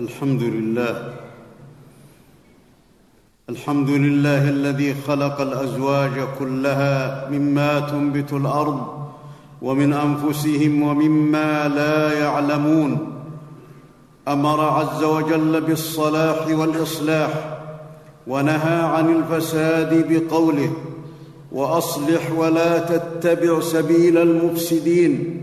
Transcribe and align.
الحمد 0.00 0.42
لله. 0.42 1.12
الحمد 3.48 3.90
لله 3.90 4.48
الذي 4.50 4.94
خلق 4.94 5.40
الأزواج 5.40 6.10
كلها 6.38 7.28
مما 7.30 7.80
تنبت 7.80 8.32
الأرض 8.32 8.80
ومن 9.62 9.92
أنفسهم 9.92 10.82
ومما 10.82 11.68
لا 11.68 12.18
يعلمون. 12.18 12.98
أمر 14.28 14.60
عز 14.60 15.04
وجل 15.04 15.60
بالصلاح 15.60 16.48
والإصلاح 16.48 17.58
ونهى 18.26 18.80
عن 18.82 19.16
الفساد 19.16 20.12
بقوله 20.12 20.72
وأصلح 21.52 22.32
ولا 22.36 22.78
تتبع 22.78 23.60
سبيل 23.60 24.18
المفسدين. 24.18 25.40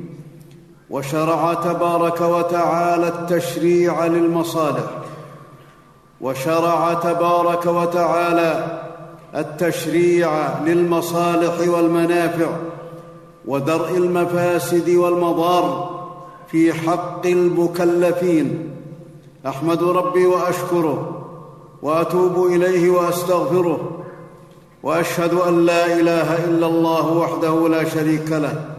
وشرع 0.90 1.54
تبارك 1.54 2.22
وتعالى 2.22 3.08
التشريع 3.08 4.06
للمصالح. 4.06 4.84
وشرع 6.22 6.94
تبارك 6.94 7.66
وتعالى 7.66 8.82
التشريع 9.36 10.60
للمصالح 10.66 11.68
والمنافع 11.68 12.50
ودرء 13.46 13.98
المفاسد 13.98 14.90
والمضار 14.90 15.98
في 16.48 16.74
حق 16.74 17.26
المكلفين. 17.26 18.72
أحمد 19.48 19.84
ربي 19.84 20.26
وأشكره 20.26 21.24
وأتوب 21.82 22.46
إليه 22.46 22.90
وأستغفره 22.90 24.04
وأشهد 24.84 25.34
أن 25.34 25.66
لا 25.66 25.86
إله 25.86 26.46
إلا 26.46 26.68
الله 26.68 27.12
وحده 27.14 27.70
لا 27.70 27.90
شريك 27.90 28.32
له. 28.32 28.77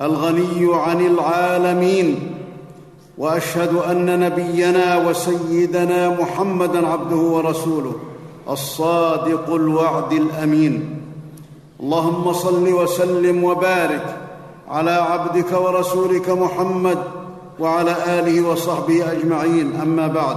الغني 0.00 0.74
عن 0.74 1.06
العالمين 1.06 2.36
وأشهد 3.18 3.74
أن 3.74 4.20
نبينا 4.20 5.08
وسيدنا 5.08 6.08
محمدا 6.20 6.88
عبده 6.88 7.16
ورسوله 7.16 7.94
الصادق 8.50 9.54
الوعد 9.54 10.12
الأمين. 10.12 11.00
اللهم 11.80 12.32
صل 12.32 12.72
وسلم 12.72 13.44
وبارك 13.44 14.16
على 14.68 14.90
عبدك 14.90 15.60
ورسولك 15.60 16.30
محمد 16.30 16.98
وعلى 17.58 17.96
آله 18.06 18.48
وصحبه 18.48 19.12
أجمعين. 19.12 19.80
أما 19.82 20.06
بعد 20.06 20.36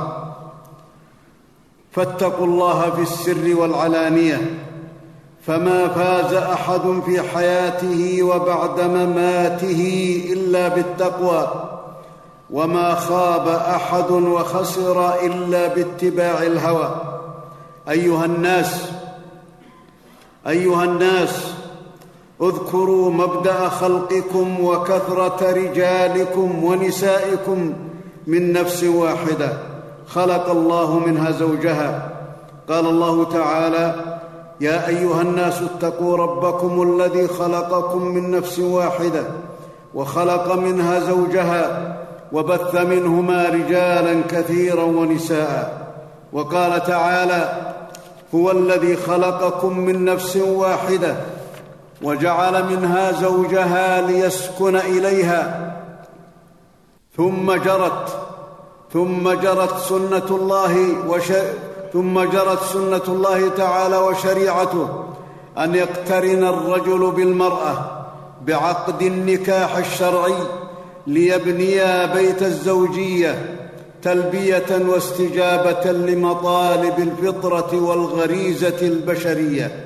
فاتقوا 1.92 2.46
الله 2.46 2.92
في 2.92 3.02
السر 3.02 3.56
والعلانية. 3.60 4.42
فما 5.48 5.88
فاز 5.88 6.34
أحد 6.34 7.02
في 7.06 7.22
حياته 7.22 8.24
وبعد 8.24 8.82
مماته 8.82 9.82
إلا 10.34 10.68
بالتقوى 10.68 11.48
وما 12.50 12.96
خاب 12.96 13.48
أحد 13.48 14.12
وخسر 14.12 15.26
إلا 15.26 15.68
باتباع 15.68 16.44
الهوى. 16.44 17.02
أيها 17.90 18.26
الناس 18.26 18.92
أيها 20.48 20.84
الناس 20.84 21.54
اذكروا 22.42 23.12
مبدأ 23.12 23.70
خلقكم 23.70 24.64
وكثرة 24.64 25.52
رجالكم 25.52 26.64
ونسائكم 26.64 27.74
من 28.28 28.54
نفس 28.54 28.84
واحدة 28.84 29.58
خلق 30.08 30.50
الله 30.50 31.00
منها 31.00 31.32
زوجها. 31.32 32.12
قال 32.70 32.86
الله 32.86 33.24
تعالى 33.24 33.96
يا 34.62 34.88
أيها 34.88 35.22
الناس 35.22 35.62
اتقوا 35.62 36.18
ربكم 36.18 36.82
الذي 36.82 37.28
خلقكم 37.28 38.06
من 38.06 38.32
نفس 38.32 38.60
واحدة 38.60 39.24
وخلق 39.96 40.54
منها 40.56 41.00
زوجها 41.00 41.98
وبث 42.32 42.76
منهما 42.76 43.46
رجالا 43.46 44.22
كثيرا 44.30 44.84
ونساء 44.84 45.88
وقال 46.34 46.84
تعالى 46.84 47.74
هو 48.36 48.52
الذي 48.52 48.96
خلقكم 48.96 49.80
من 49.80 50.06
نفس 50.06 50.36
واحدة 50.38 51.16
وجعل 52.02 52.66
منها 52.66 53.12
زوجها 53.12 54.02
ليسكن 54.02 54.76
إليها 54.76 55.74
ثم 57.18 57.54
جرت 57.54 58.18
ثم 58.94 59.30
جرت 59.30 59.78
سنة 59.78 60.28
الله 60.32 60.96
وش 61.08 61.32
ثم 61.94 62.20
جرت 62.20 62.64
سنة 62.64 63.02
الله 63.08 63.50
تعالى 63.50 63.98
وشريعته 63.98 64.90
أن 65.58 65.76
يقترن 65.76 66.44
الرجل 66.44 67.12
بالمرأة 67.12 68.06
بعقد 68.46 69.02
النكاح 69.02 69.78
الشرعي 69.78 70.36
ليبنيا 71.08 72.06
بيت 72.06 72.44
الزوجية 72.44 73.58
تلبية 74.02 74.88
واستجابة 74.88 75.92
لمطالب 75.92 77.00
الفطرة 77.00 77.82
والغريزة 77.82 78.82
البشرية 78.82 79.86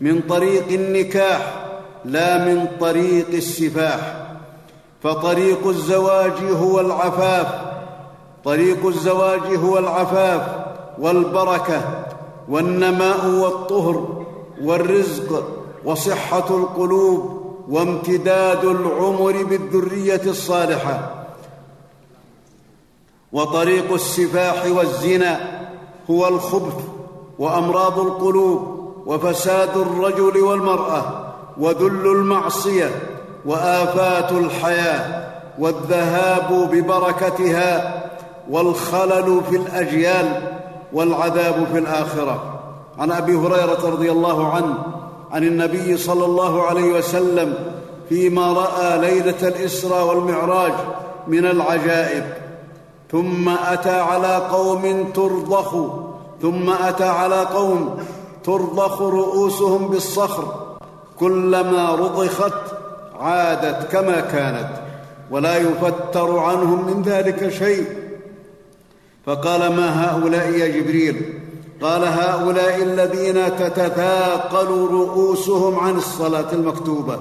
من 0.00 0.20
طريق 0.28 0.68
النكاح 0.70 1.66
لا 2.04 2.44
من 2.44 2.66
طريق 2.80 3.26
السفاح. 3.32 4.26
فطريق 5.02 5.66
الزواج 5.66 6.32
هو 6.52 6.80
العفاف 6.80 7.46
طريق 8.44 8.86
الزواج 8.86 9.56
هو 9.56 9.78
العفاف. 9.78 10.42
والبركة 10.98 12.04
والنماء 12.48 13.26
والطهر 13.26 14.24
والرزق 14.62 15.48
وصحة 15.84 16.48
القلوب 16.50 17.42
وامتداد 17.68 18.64
العمر 18.64 19.42
بالذرية 19.42 20.22
الصالحة 20.26 21.26
وطريق 23.32 23.92
السفاح 23.92 24.66
والزنا 24.66 25.40
هو 26.10 26.28
الخبث 26.28 26.84
وأمراض 27.38 27.98
القلوب 27.98 28.76
وفساد 29.06 29.76
الرجل 29.76 30.40
والمرأة 30.40 31.32
وذل 31.58 32.06
المعصية 32.06 32.90
وآفات 33.46 34.32
الحياة 34.32 35.26
والذهاب 35.58 36.70
ببركتها 36.72 38.02
والخلل 38.50 39.40
في 39.50 39.56
الأجيال 39.56 40.55
والعذاب 40.92 41.66
في 41.72 41.78
الآخرة. 41.78 42.60
عن 42.98 43.12
أبي 43.12 43.34
هريرة 43.34 43.90
رضي 43.90 44.10
الله 44.10 44.52
عنه 44.52 44.74
عن 45.32 45.44
النبي 45.44 45.96
صلى 45.96 46.24
الله 46.24 46.62
عليه 46.62 46.98
وسلم 46.98 47.54
فيما 48.08 48.52
رأى 48.52 48.98
ليلة 48.98 49.48
الاسرى 49.48 50.02
والمعراج 50.02 50.72
من 51.28 51.46
العجائب. 51.46 52.24
ثم 53.12 53.48
أتى 53.48 54.00
على 54.00 54.36
قوم 54.36 55.12
ترضخ 55.14 55.74
ثم 56.42 56.70
أتى 56.70 57.04
على 57.04 57.40
قوم 57.40 57.98
ترضخ 58.44 59.02
رؤوسهم 59.02 59.88
بالصخر. 59.88 60.44
كلما 61.20 61.94
رضخت 61.94 62.52
عادت 63.20 63.92
كما 63.92 64.20
كانت 64.20 64.68
ولا 65.30 65.56
يفتر 65.56 66.38
عنهم 66.38 66.86
من 66.86 67.02
ذلك 67.02 67.48
شيء. 67.48 68.05
فقال 69.26 69.76
ما 69.76 70.04
هؤلاء 70.04 70.50
يا 70.50 70.80
جبريل؟ 70.80 71.40
قال 71.82 72.04
هؤلاء 72.04 72.82
الذين 72.82 73.56
تتثاقل 73.56 74.66
رؤوسهم 74.90 75.78
عن 75.78 75.96
الصلاة 75.96 76.52
المكتوبة. 76.52 77.18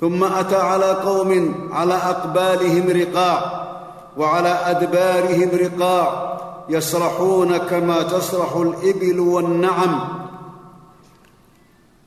ثم 0.00 0.24
أتى 0.24 0.56
على 0.56 0.90
قوم 0.92 1.54
على 1.72 1.94
أقبالهم 1.94 2.88
رقاع 2.88 3.68
وعلى 4.16 4.48
أدبارهم 4.48 5.50
رقاع 5.54 6.38
يسرحون 6.68 7.56
كما 7.56 8.02
تسرح 8.02 8.56
الإبل 8.56 9.20
والنعم 9.20 10.00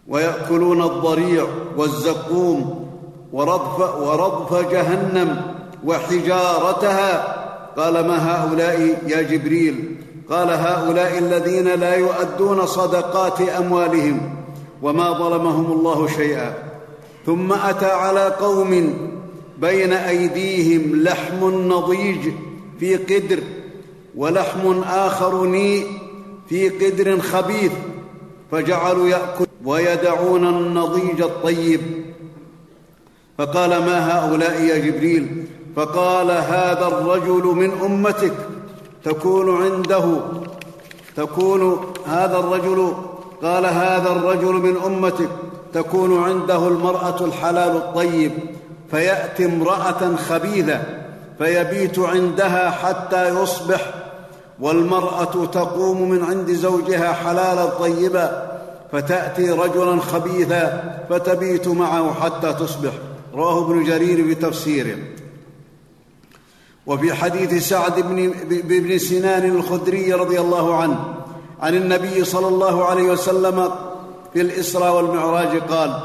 ويأكلون 0.08 0.82
الضريع 0.82 1.46
والزقوم 1.78 2.88
ورضف, 3.34 3.96
ورضف 3.96 4.72
جهنم 4.72 5.42
وحجارتها 5.86 7.41
قال 7.78 7.94
ما 7.94 8.18
هؤلاء 8.32 9.02
يا 9.08 9.22
جبريل؟ 9.22 9.96
قال 10.30 10.50
هؤلاء 10.50 11.18
الذين 11.18 11.68
لا 11.68 11.96
يؤدون 11.96 12.66
صدقات 12.66 13.42
أموالهم 13.42 14.36
وما 14.82 15.12
ظلمهم 15.12 15.72
الله 15.72 16.08
شيئا. 16.08 16.54
ثم 17.26 17.54
أتى 17.54 17.86
على 17.86 18.28
قوم 18.28 18.94
بين 19.58 19.94
أيديهم 19.94 21.04
لحم 21.04 21.70
نضيج 21.72 22.20
في 22.80 22.96
قدر 22.96 23.40
ولحم 24.16 24.82
آخر 24.84 25.46
نيء 25.46 25.88
في 26.50 26.70
قدر 26.70 27.20
خبيث 27.20 27.72
فجعلوا 28.52 29.10
يأكل 29.10 29.46
ويدعون 29.66 30.48
النضيج 30.48 31.22
الطيب. 31.22 31.82
فقال 33.38 33.70
ما 33.70 34.12
هؤلاء 34.12 34.62
يا 34.62 34.78
جبريل؟ 34.78 35.41
فقال 35.76 36.32
هذا 36.32 36.88
الرجل 36.88 37.44
من 37.44 37.72
أمتك 37.86 38.34
تكون 39.04 39.64
عنده 39.64 40.04
تكون 41.16 41.94
هذا 42.08 42.38
الرجل 42.38 42.94
قال 43.44 43.66
هذا 43.66 44.12
الرجل 44.12 44.54
من 44.54 44.78
أمتك 44.86 45.30
تكون 45.74 46.24
عنده 46.24 46.68
المرأة 46.68 47.26
الحلال 47.26 47.76
الطيب 47.76 48.32
فياتي 48.92 49.46
امرأة 49.46 50.16
خبيثة 50.16 50.82
فيبيت 51.38 52.00
عندها 52.00 52.70
حتى 52.70 53.42
يصبح 53.42 53.94
والمرأة 54.60 55.46
تقوم 55.46 56.10
من 56.10 56.24
عند 56.24 56.52
زوجها 56.52 57.14
حلالا 57.14 57.66
طيبا 57.66 58.52
فتأتي 58.92 59.52
رجلا 59.52 60.02
خبيثا 60.02 60.98
فتبيت 61.10 61.68
معه 61.68 62.14
حتى 62.14 62.54
تصبح. 62.54 62.92
رواه 63.34 63.66
ابن 63.66 63.84
جرير 63.84 64.24
في 64.24 64.36
تفسيره 64.36 64.96
وفي 66.86 67.14
حديث 67.14 67.70
سعد 67.70 68.00
بن, 68.00 68.34
بن 68.64 68.98
سنان 68.98 69.46
الخدري 69.46 70.14
رضي 70.14 70.40
الله 70.40 70.76
عنه 70.76 71.14
عن 71.62 71.76
النبي 71.76 72.26
صلى 72.26 72.48
الله 72.48 72.86
عليه 72.86 73.04
وسلم 73.04 73.72
في 74.34 74.42
الإسراء 74.42 74.96
والمعراج 74.96 75.58
قال 75.58 76.00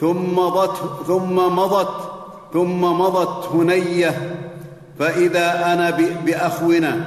ثم 0.00 0.38
مضت 0.38 0.76
ثم 1.06 1.36
مضت 1.36 2.14
ثم 2.52 2.80
مضت 2.80 3.46
هنية 3.46 4.36
فإذا 4.98 5.72
أنا 5.72 5.90
بأخونة 6.26 7.06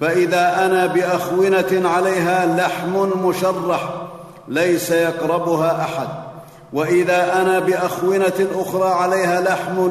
فإذا 0.00 0.66
أنا 0.66 0.86
بأخونة 0.86 1.88
عليها 1.88 2.56
لحم 2.56 3.26
مشرح 3.26 3.88
ليس 4.48 4.90
يقربها 4.90 5.80
أحد 5.82 6.08
وإذا 6.72 7.42
أنا 7.42 7.58
بأخونة 7.58 8.46
أخرى 8.54 8.88
عليها 8.88 9.40
لحم 9.40 9.90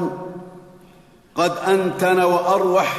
قد 1.37 1.51
أنتن 1.67 2.19
وأروح 2.19 2.95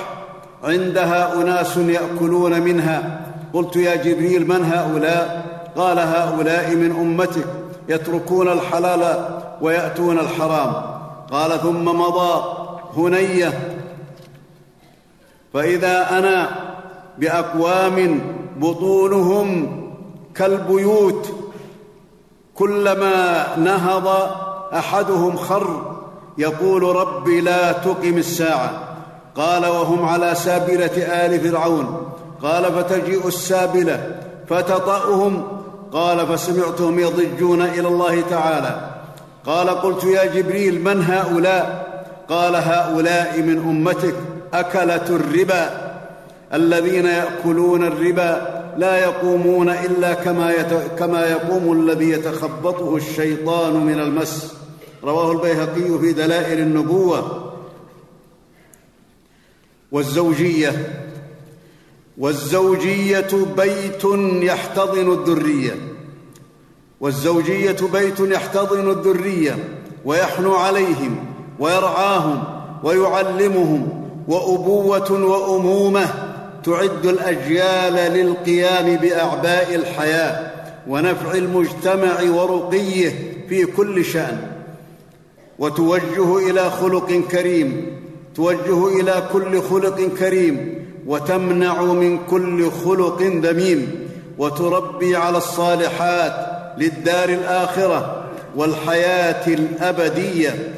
عندها 0.65 1.35
أناس 1.35 1.77
يأكلون 1.77 2.61
منها. 2.61 3.21
قلت 3.53 3.77
يا 3.77 3.97
جبريل 3.97 4.49
من 4.49 4.65
هؤلاء؟ 4.65 5.47
قال 5.77 5.99
هؤلاء 5.99 6.75
من 6.75 6.91
أمتك 6.91 7.47
يتركون 7.89 8.49
الحلال 8.49 9.29
ويأتون 9.61 10.19
الحرام. 10.19 10.73
قال 11.31 11.61
ثم 11.61 11.85
مضى 11.85 12.45
هنية. 12.97 13.79
فإذا 15.55 16.19
أنا 16.19 16.49
بأقوام 17.19 18.21
بطونهم 18.57 19.69
كالبيوت 20.35 21.35
كلما 22.55 23.47
نهض 23.57 24.09
أحدهم 24.75 25.37
خر 25.37 25.98
يقول 26.39 26.83
رب 26.83 27.29
لا 27.29 27.73
تقم 27.73 28.19
الساعة. 28.19 28.71
قال 29.37 29.67
وهم 29.67 30.05
على 30.05 30.35
سابلة 30.35 31.25
آل 31.27 31.41
فرعون. 31.41 32.09
قال 32.43 32.65
فتجيء 32.65 33.29
السابلة 33.29 34.21
فتطأهم. 34.49 35.43
قال 35.93 36.27
فسمعتهم 36.27 36.99
يضجون 36.99 37.63
إلى 37.63 37.89
الله 37.89 38.21
تعالى. 38.31 38.91
قال 39.47 39.71
قلت 39.71 40.05
يا 40.05 40.25
جبريل 40.25 40.85
من 40.85 41.03
هؤلاء؟ 41.03 41.89
قال 42.29 42.57
هؤلاء 42.57 43.41
من 43.41 43.59
أمتك. 43.59 44.15
أكلة 44.55 45.07
الربا. 45.11 45.71
الذين 46.55 47.07
يأكلون 47.07 47.85
الربا 47.85 48.59
لا 48.77 48.97
يقومون 48.97 49.69
إلا 49.69 50.15
كما, 50.15 50.53
يت... 50.53 50.99
كما 50.99 51.27
يقوم 51.27 51.73
الذي 51.73 52.11
يتخبطه 52.11 52.97
الشيطان 52.97 53.73
من 53.73 54.01
المس. 54.01 54.58
رواه 55.05 55.33
البيهقي 55.33 55.99
في 56.01 56.13
دلائل 56.13 56.59
النبوة 56.59 57.53
والزوجية. 59.93 61.05
والزوجية 62.19 63.47
بيت 63.57 64.05
يحتضن 64.43 65.13
الذرية. 65.13 65.77
والزوجية 67.01 67.77
بيت 67.93 68.21
يحتضن 68.21 68.91
الذرية 68.91 69.57
ويحنو 70.05 70.55
عليهم 70.55 71.27
ويرعاهم 71.59 72.45
ويعلمهم 72.83 74.11
وأبوة 74.29 75.13
وأمومة 75.13 76.07
تعد 76.65 77.07
الأجيال 77.07 78.13
للقيام 78.13 78.97
بأعباء 78.97 79.75
الحياة 79.75 80.51
ونفع 80.89 81.35
المجتمع 81.35 82.23
ورقيه 82.23 83.13
في 83.49 83.65
كل 83.67 84.05
شأن. 84.05 84.58
وتوجه 85.59 86.51
إلى 86.51 86.71
خلق 86.71 87.13
كريم 87.31 87.87
توجه 88.35 89.01
إلى 89.01 89.23
كل 89.33 89.63
خلق 89.63 90.01
كريم 90.19 90.85
وتمنع 91.07 91.83
من 91.83 92.19
كل 92.31 92.71
خلق 92.71 93.23
ذميم 93.23 94.09
وتربي 94.39 95.17
على 95.17 95.39
الصالحات 95.39 96.33
للدار 96.79 97.29
الآخرة 97.29 98.25
والحياة 98.57 99.47
الأبدية. 99.47 100.75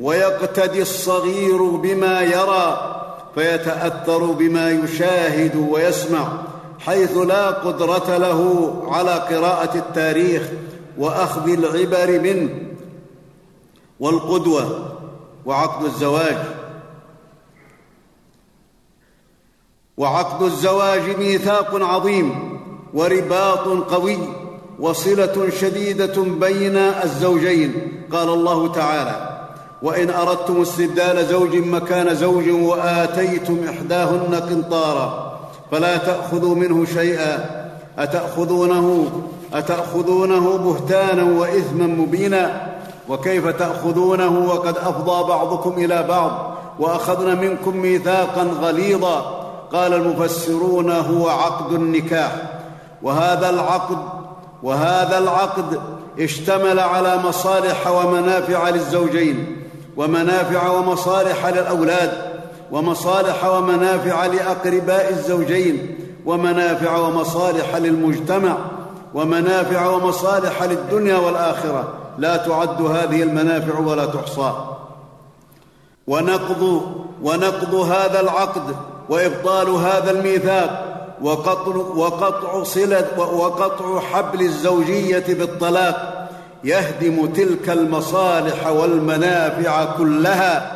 ويقتدي 0.00 0.82
الصغير 0.82 1.62
بما 1.62 2.22
يرى 2.22 2.92
فيتأثر 3.34 4.24
بما 4.24 4.70
يشاهد 4.70 5.56
ويسمع 5.70 6.28
حيث 6.78 7.16
لا 7.16 7.50
قدرة 7.50 8.16
له 8.16 8.72
على 8.90 9.10
قراءة 9.10 9.78
التاريخ 9.78 10.42
وأخذ 10.98 11.48
العبر 11.48 12.20
منه. 12.20 12.48
والقدوة 14.00 14.92
وعقد 15.46 15.84
الزواج. 15.84 16.36
وعقد 19.96 20.42
الزواج 20.42 21.18
ميثاق 21.18 21.82
عظيم 21.82 22.58
ورباط 22.94 23.68
قوي 23.68 24.18
وصلة 24.80 25.50
شديدة 25.60 26.22
بين 26.22 26.76
الزوجين 26.76 27.72
قال 28.12 28.28
الله 28.28 28.72
تعالى 28.72 29.36
وإن 29.82 30.10
أردتم 30.10 30.60
استبدال 30.60 31.26
زوج 31.26 31.56
مكان 31.56 32.14
زوج 32.14 32.48
وآتيتم 32.48 33.58
إحداهن 33.68 34.34
قنطارا 34.34 35.38
فلا 35.72 35.96
تأخذوا 35.96 36.54
منه 36.54 36.84
شيئا 36.84 37.66
أتأخذونه؟ 37.98 39.10
أتأخذونه 39.52 40.56
بهتانا 40.56 41.22
وإثما 41.40 41.86
مبينا؟ 41.86 42.75
وكيف 43.08 43.46
تأخذونه 43.46 44.46
وقد 44.48 44.76
أفضى 44.78 45.28
بعضكم 45.28 45.72
إلى 45.84 46.02
بعض 46.02 46.56
واخذن 46.78 47.40
منكم 47.40 47.76
ميثاقا 47.76 48.42
غليظا؟ 48.62 49.46
قال 49.72 49.94
المفسرون 49.94 50.90
هو 50.90 51.28
عقد 51.28 51.72
النكاح. 51.72 52.32
وهذا 53.02 53.50
العقد 53.50 53.98
وهذا 54.62 55.18
العقد 55.18 55.80
اشتمل 56.20 56.80
على 56.80 57.16
مصالح 57.24 57.86
ومنافع 57.86 58.68
للزوجين 58.68 59.62
ومنافع 59.96 60.70
ومصالح 60.70 61.46
للأولاد 61.46 62.12
ومصالح 62.72 63.44
ومنافع 63.44 64.26
لأقرباء 64.26 65.10
الزوجين 65.10 65.98
ومنافع 66.26 66.96
ومصالح 66.98 67.76
للمجتمع 67.76 68.56
ومنافع 69.14 69.86
ومصالح 69.86 70.62
للدنيا 70.62 71.16
والآخرة. 71.16 71.88
لا 72.18 72.36
تعد 72.36 72.82
هذه 72.82 73.22
المنافع 73.22 73.78
ولا 73.78 74.06
تحصى. 74.06 74.52
ونقض 76.06 76.82
ونقض 77.22 77.74
هذا 77.74 78.20
العقد 78.20 78.76
وإبطال 79.08 79.68
هذا 79.68 80.10
الميثاق 80.10 80.96
وقطع, 81.22 81.76
وقطع 81.76 82.62
صله 82.62 83.20
وقطع 83.20 84.00
حبل 84.00 84.40
الزوجية 84.40 85.24
بالطلاق 85.28 86.28
يهدم 86.64 87.26
تلك 87.26 87.70
المصالح 87.70 88.66
والمنافع 88.66 89.84
كلها. 89.84 90.72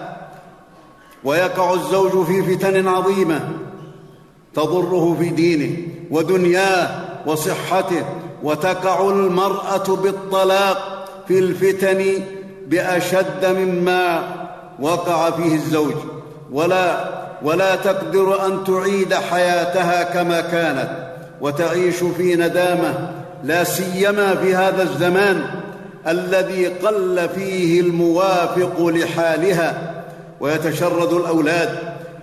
ويقع 1.25 1.73
الزوج 1.73 2.27
في 2.27 2.57
فتن 2.57 2.89
عظيمة 2.89 3.41
تضره 4.55 5.17
في 5.19 5.29
دينه 5.29 5.77
ودنياه 6.11 6.89
وصحته 7.27 8.05
وتقع 8.43 9.09
المرأة 9.11 9.97
بالطلاق 10.03 10.90
في 11.31 11.39
الفتن 11.39 12.23
بأشد 12.67 13.47
مما 13.47 14.23
وقع 14.81 15.31
فيه 15.31 15.55
الزوج. 15.55 15.95
ولا 16.53 17.05
ولا 17.43 17.77
تقدر 17.77 18.47
أن 18.47 18.65
تعيد 18.65 19.15
حياتها 19.15 20.03
كما 20.03 20.41
كانت 20.41 20.91
وتعيش 21.41 21.97
في 21.97 22.37
ندامة 22.37 23.11
لا 23.45 23.65
سيما 23.65 24.35
في 24.35 24.55
هذا 24.55 24.83
الزمان 24.83 25.45
الذي 26.09 26.67
قل 26.67 27.29
فيه 27.35 27.81
الموافق 27.81 28.87
لحالها. 28.87 30.03
ويتشرد 30.41 31.13
الأولاد 31.13 31.79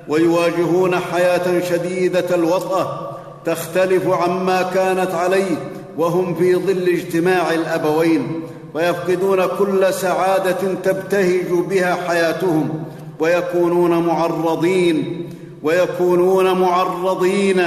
ويواجهون 0.08 0.96
حياة 0.96 1.62
شديدة 1.70 2.36
الوطاه 2.36 3.18
تختلف 3.46 4.08
عما 4.08 4.62
كانت 4.62 5.12
عليه 5.12 5.56
وهم 5.98 6.36
في 6.36 6.56
ظل 6.56 6.90
اجتماع 6.90 7.54
الأبوين. 7.54 8.42
ويفقدون 8.74 9.46
كل 9.60 9.94
سعادة 9.94 10.74
تبتهج 10.84 11.52
بها 11.70 11.98
حياتهم 12.08 12.84
ويكونون 13.20 14.08
معرضين 14.08 15.30
ويكونون 15.64 16.60
معرضين 16.60 17.64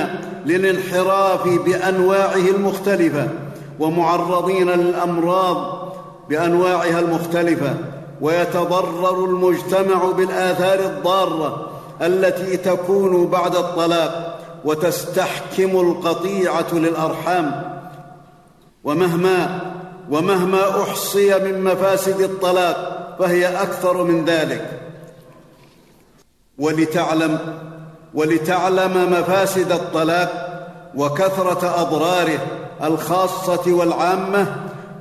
للانحراف 0.47 1.49
بأنواعه 1.49 2.49
المختلفة 2.57 3.29
ومعرضين 3.81 4.71
للأمراض 4.71 5.81
بأنواعها 6.29 7.01
المختلفة 7.01 7.75
ويتضرر 8.21 9.25
المجتمع 9.25 10.05
بالآثار 10.17 10.79
الضارة 10.79 11.71
التي 12.03 12.57
تكون 12.57 13.27
بعد 13.27 13.57
الطلاق 13.57 14.41
وتستحكم 14.65 15.71
القطيعة 15.81 16.67
للأرحام. 16.73 17.63
ومهما 18.85 19.61
ومهما 20.11 20.83
أحصي 20.83 21.39
من 21.39 21.65
مفاسد 21.65 22.21
الطلاق 22.21 23.17
فهي 23.19 23.63
أكثر 23.63 24.05
من 24.05 24.25
ذلك. 24.25 24.81
ولتعلم 26.59 27.39
ولتعلم 28.15 29.13
مفاسد 29.13 29.73
الطلاق 29.73 30.47
وكثرة 30.95 31.81
أضراره 31.83 32.39
الخاصة 32.83 33.73
والعامة 33.73 34.57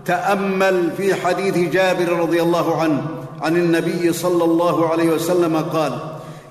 تأمل 0.06 0.92
في 0.98 1.16
حديث 1.16 1.58
جابر 1.58 2.20
رضي 2.20 2.42
الله 2.42 2.82
عنه 2.82 3.02
عن 3.42 3.56
النبي 3.56 4.14
صلى 4.14 4.44
الله 4.44 4.90
عليه 4.90 5.10
وسلم 5.10 5.58
قال 5.58 6.00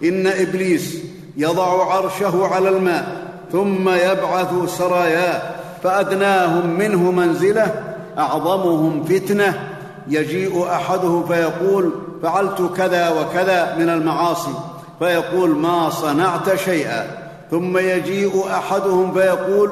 إن 0.04 0.26
إبليس 0.26 0.98
يضع 1.36 1.94
عرشه 1.94 2.46
على 2.46 2.68
الماء 2.68 3.28
ثم 3.52 3.88
يبعث 3.88 4.78
سراياه 4.78 5.42
فأدناهم 5.82 6.78
منه 6.78 7.10
منزلة 7.10 7.88
أعظمهم 8.18 9.04
فتنة 9.04 9.70
يجيء 10.08 10.66
أحدهم 10.66 11.26
فيقول 11.26 11.92
فعلت 12.22 12.70
كذا 12.76 13.10
وكذا 13.10 13.76
من 13.78 13.88
المعاصي. 13.88 14.54
فيقول 14.98 15.50
ما 15.50 15.90
صنعت 15.90 16.54
شيئا. 16.54 17.28
ثم 17.50 17.78
يجيء 17.78 18.46
أحدهم 18.50 19.14
فيقول 19.14 19.70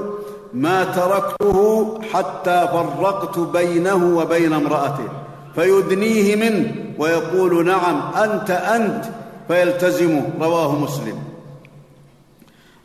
ما 0.55 0.85
تركته 0.85 1.99
حتى 2.13 2.69
فرقت 2.73 3.39
بينه 3.39 4.19
وبين 4.19 4.53
امرأته. 4.53 5.09
فيدنيه 5.55 6.37
منه 6.37 6.75
ويقول 6.99 7.67
نعم 7.67 8.13
أنت 8.15 8.51
أنت. 8.51 9.05
فيلتزمه. 9.49 10.23
رواه 10.41 10.73
مسلم. 10.73 11.19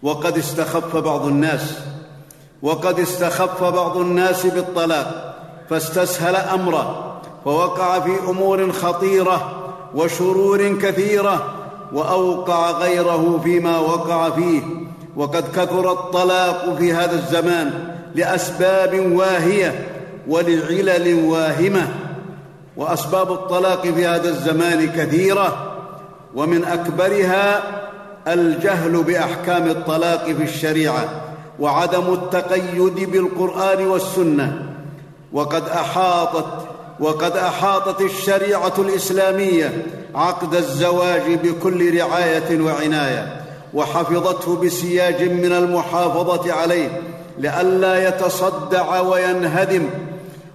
وقد 0.03 0.37
استخف 0.37 0.97
بعض 0.97 1.25
الناس. 1.25 1.77
وقد 2.61 2.99
استخف 2.99 3.63
بعض 3.63 3.97
الناس 3.97 4.45
بالطلاق. 4.45 5.30
فاستسهل 5.71 6.35
أمره 6.35 7.15
فوقع 7.45 7.99
في 7.99 8.11
أمور 8.29 8.71
خطيرة 8.71 9.51
وشرور 9.95 10.77
كثيرة 10.77 11.53
وأوقع 11.93 12.71
غيره 12.71 13.39
فيما 13.43 13.79
وقع 13.79 14.29
فيه. 14.29 14.61
وقد 15.15 15.43
كثر 15.55 15.91
الطلاق 15.91 16.75
في 16.77 16.93
هذا 16.93 17.15
الزمان 17.15 17.93
لأسباب 18.15 19.11
واهية 19.11 19.87
ولعلل 20.27 21.23
واهمة. 21.23 21.87
وأسباب 22.77 23.31
الطلاق 23.31 23.81
في 23.81 24.07
هذا 24.07 24.29
الزمان 24.29 24.89
كثيرة 24.89 25.73
ومن 26.35 26.65
أكبرها 26.65 27.63
الجهل 28.27 29.03
بأحكام 29.03 29.67
الطلاق 29.67 30.23
في 30.23 30.43
الشريعة 30.43 31.05
وعدم 31.59 32.13
التقيد 32.13 33.11
بالقرآن 33.11 33.87
والسنة. 33.87 34.71
وقد 35.33 35.69
أحاطت 35.69 36.45
وقد 36.99 37.37
أحاطت 37.37 38.01
الشريعة 38.01 38.73
الإسلامية 38.79 39.85
عقد 40.15 40.55
الزواج 40.55 41.33
بكل 41.43 41.97
رعاية 41.97 42.61
وعناية 42.61 43.43
وحفظته 43.73 44.55
بسياج 44.55 45.23
من 45.23 45.51
المحافظة 45.51 46.53
عليه 46.53 47.01
لئلا 47.37 48.07
يتصدع 48.07 48.99
وينهدم 49.01 49.89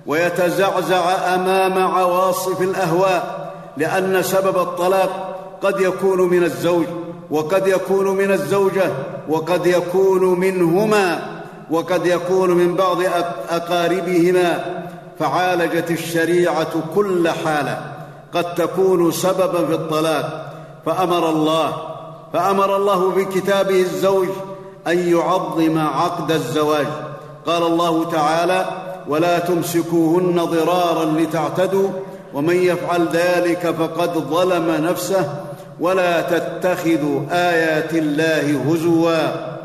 ويتزعزع 0.06 1.34
أمام 1.34 1.86
عواصف 1.86 2.62
الأهواء 2.62 3.52
لأن 3.76 4.22
سبب 4.22 4.56
الطلاق 4.56 5.36
قد 5.62 5.80
يكون 5.80 6.20
من 6.20 6.42
الزوج 6.42 6.86
وقد 7.30 7.66
يكون 7.66 8.16
من 8.16 8.30
الزوجة 8.32 8.90
وقد 9.28 9.66
يكون 9.66 10.40
منهما. 10.40 11.35
وقد 11.70 12.06
يكون 12.06 12.50
من 12.50 12.76
بعض 12.76 12.98
أقاربهما 13.50 14.64
فعالجت 15.18 15.90
الشريعة 15.90 16.72
كل 16.94 17.28
حالة. 17.28 17.78
قد 18.34 18.54
تكون 18.54 19.12
سببا 19.12 19.66
في 19.66 19.74
الطلاق. 19.74 20.52
فأمر 20.86 21.30
الله 21.30 21.72
فأمر 22.32 22.76
الله 22.76 23.10
في 23.10 23.24
كتابه 23.24 23.80
الزوج 23.80 24.28
أن 24.86 24.98
يعظم 25.08 25.78
عقد 25.78 26.30
الزواج. 26.30 26.86
قال 27.46 27.62
الله 27.62 28.10
تعالى 28.10 28.64
ولا 29.08 29.38
تمسكوهن 29.38 30.44
ضرارا 30.44 31.04
لتعتدوا 31.04 31.88
ومن 32.34 32.56
يفعل 32.56 33.08
ذلك 33.12 33.74
فقد 33.78 34.18
ظلم 34.18 34.70
نفسه 34.70 35.40
ولا 35.80 36.20
تتخذوا 36.20 37.20
آيات 37.30 37.94
الله 37.94 38.62
هزوا. 38.70 39.56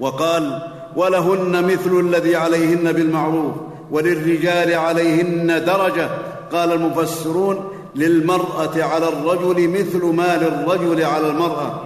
وقال 0.00 0.75
ولهن 0.96 1.64
مثل 1.64 2.00
الذي 2.00 2.36
عليهن 2.36 2.92
بالمعروف 2.92 3.54
وللرجال 3.90 4.74
عليهن 4.74 5.64
درجة. 5.66 6.08
قال 6.52 6.72
المفسرون 6.72 7.70
للمرأة 7.94 8.82
على 8.82 9.08
الرجل 9.08 9.68
مثل 9.68 10.04
ما 10.04 10.36
للرجل 10.36 11.04
على 11.04 11.26
المرأة 11.28 11.80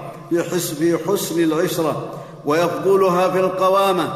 في 0.78 0.98
حسن 1.08 1.42
العشرة 1.42 2.08
ويفضلها 2.44 3.28
في 3.28 3.40
القوامة 3.40 4.08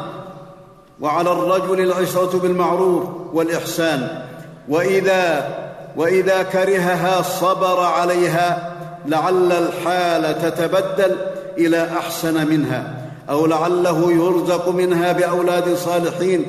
وعلى 1.01 1.31
الرجل 1.31 1.79
العشرة 1.79 2.39
بالمعروف 2.39 3.03
والإحسان. 3.33 4.21
وإذا 4.69 5.49
وإذا 5.95 6.43
كرهها 6.43 7.21
صبر 7.21 7.79
عليها 7.79 8.73
لعل 9.05 9.51
الحال 9.51 10.41
تتبدل 10.41 11.15
إلى 11.57 11.89
أحسن 11.97 12.47
منها. 12.47 13.04
أو 13.29 13.45
لعله 13.45 14.11
يرزق 14.11 14.69
منها 14.69 15.11
بأولاد 15.11 15.75
صالحين 15.75 16.45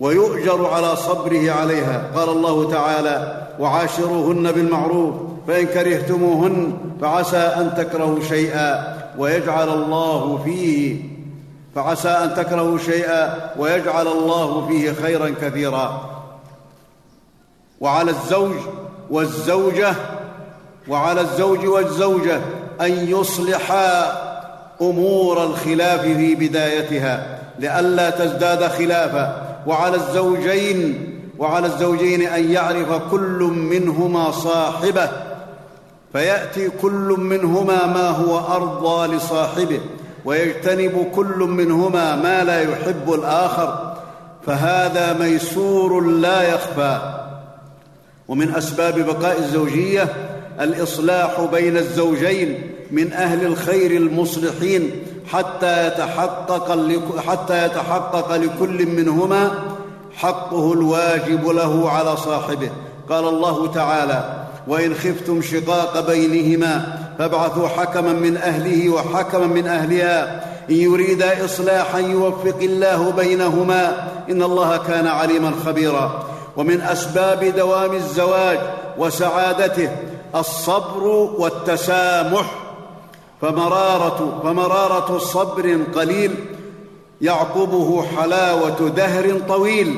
ويؤجر 0.00 0.66
على 0.66 0.96
صبره 0.96 1.50
عليها. 1.50 2.10
قال 2.16 2.28
الله 2.28 2.70
تعالى 2.70 3.46
وعاشروهن 3.60 4.52
بالمعروف 4.52 5.14
فإن 5.48 5.66
كرهتموهن 5.66 6.72
فعسى 7.00 7.36
أن 7.36 7.74
تكرهوا 7.76 8.20
شيئا. 8.20 9.00
ويجعل 9.18 9.68
الله 9.68 10.40
فيه 10.44 11.02
فعسى 11.74 12.08
أن 12.08 12.34
تكرهوا 12.34 12.78
شيئا 12.78 13.50
ويجعل 13.58 14.06
الله 14.06 14.66
فيه 14.68 14.92
خيرا 14.92 15.34
كثيرا. 15.42 16.10
وعلى 17.80 18.10
الزوج 18.10 18.56
والزوجة 19.10 19.94
وعلى 20.88 21.20
الزوج 21.20 21.66
والزوجة 21.66 22.40
أن 22.80 22.90
يصلحا 23.08 24.19
أمور 24.82 25.44
الخلاف 25.44 26.00
في 26.00 26.34
بدايتها 26.34 27.38
لئلا 27.58 28.10
تزداد 28.10 28.68
خلافا. 28.68 29.46
وعلى 29.66 29.96
الزوجين 29.96 31.06
وعلى 31.38 31.66
الزوجين 31.66 32.22
أن 32.22 32.52
يعرف 32.52 32.92
كل 33.10 33.50
منهما 33.52 34.30
صاحبه. 34.30 35.08
فيأتي 36.12 36.70
كل 36.82 37.16
منهما 37.18 37.86
ما 37.86 38.08
هو 38.08 38.38
أرضى 38.38 39.16
لصاحبه 39.16 39.80
ويجتنب 40.24 41.06
كل 41.14 41.38
منهما 41.38 42.16
ما 42.16 42.44
لا 42.44 42.60
يحب 42.60 43.12
الآخر. 43.12 43.96
فهذا 44.46 45.12
ميسور 45.12 46.00
لا 46.00 46.42
يخفى. 46.42 46.98
ومن 48.28 48.54
أسباب 48.54 48.98
بقاء 48.98 49.38
الزوجية 49.38 50.08
الإصلاح 50.60 51.40
بين 51.52 51.76
الزوجين. 51.76 52.70
من 52.92 53.12
أهل 53.12 53.46
الخير 53.46 53.90
المصلحين 53.90 54.90
حتى 55.32 55.86
يتحقق 55.86 56.78
حتى 57.26 57.66
يتحقق 57.66 58.36
لكل 58.36 58.86
منهما 58.86 59.50
حقه 60.16 60.72
الواجب 60.72 61.48
له 61.48 61.90
على 61.90 62.16
صاحبه. 62.16 62.70
قال 63.08 63.28
الله 63.28 63.72
تعالى 63.72 64.44
وإن 64.68 64.94
خفتم 64.94 65.42
شقاق 65.42 66.06
بينهما 66.06 66.98
فابعثوا 67.18 67.68
حكما 67.68 68.12
من 68.12 68.36
أهله 68.36 68.90
وحكما 68.90 69.46
من 69.46 69.66
أهلها. 69.66 70.44
إن 70.70 70.74
يريدا 70.74 71.44
إصلاحا 71.44 71.98
يوفق 71.98 72.56
الله 72.60 73.10
بينهما 73.10 74.08
إن 74.30 74.42
الله 74.42 74.76
كان 74.76 75.06
عليما 75.06 75.52
خبيرا. 75.66 76.24
ومن 76.56 76.80
أسباب 76.80 77.44
دوام 77.44 77.92
الزواج 77.92 78.58
وسعادته 78.98 79.90
الصبر 80.34 81.04
والتسامح 81.38 82.69
فمرارة 83.40 84.40
فمرارة 84.44 85.18
صبر 85.18 85.78
قليل 85.94 86.34
يعقبه 87.20 88.02
حلاوة 88.02 88.88
دهر 88.88 89.38
طويل. 89.48 89.96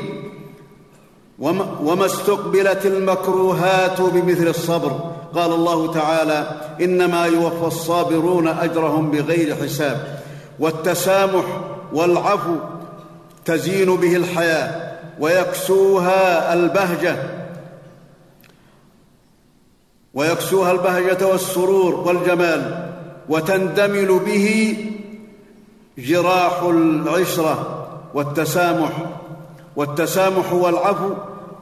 وما 1.83 2.07
استقبلت 2.07 2.87
المكروهات 2.87 4.01
بمثل 4.01 4.49
الصبر. 4.49 5.01
قال 5.35 5.53
الله 5.53 5.93
تعالى 5.93 6.61
إنما 6.81 7.27
يوفى 7.27 7.67
الصابرون 7.67 8.49
أجرهم 8.49 9.11
بغير 9.11 9.55
حساب. 9.57 10.23
والتسامح 10.59 11.45
والعفو 11.93 12.57
تزين 13.45 13.97
به 13.97 14.17
الحياة 14.17 14.93
ويكسوها 15.21 16.55
البهجة 16.55 17.17
ويكسوها 20.15 20.73
البهجة 20.73 21.27
والسرور 21.27 21.95
والجمال. 21.95 22.92
وتندمل 23.29 24.21
به 24.27 24.77
جراح 25.99 26.63
العشرة 26.63 27.89
والتسامح. 28.15 28.93
والتسامح 29.77 30.53
والعفو 30.53 31.11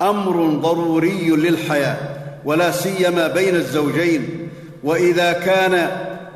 أمر 0.02 0.46
ضروري 0.46 1.30
للحياة 1.30 1.96
ولا 2.44 2.70
سيما 2.70 3.28
بين 3.28 3.54
الزوجين. 3.54 4.48
وإذا 4.84 5.32
كان 5.32 5.90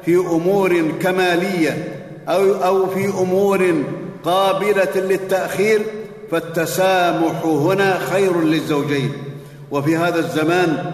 في 0.04 0.16
أمور 0.16 0.82
كمالية 1.02 2.02
أو 2.28 2.64
أو 2.64 2.86
في 2.86 3.08
أمور 3.08 3.74
قابلة 4.24 4.94
للتأخير 4.94 5.80
فالتسامح 6.30 7.44
هنا 7.44 7.98
خير 7.98 8.40
للزوجين. 8.40 9.12
وفي 9.70 9.96
هذا 9.96 10.18
الزمان 10.18 10.92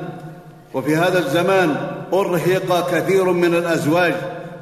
وفي 0.74 0.96
هذا 0.96 1.18
الزمان 1.18 1.76
أرهق 2.12 2.90
كثير 2.90 3.24
من 3.24 3.54
الأزواج 3.54 4.14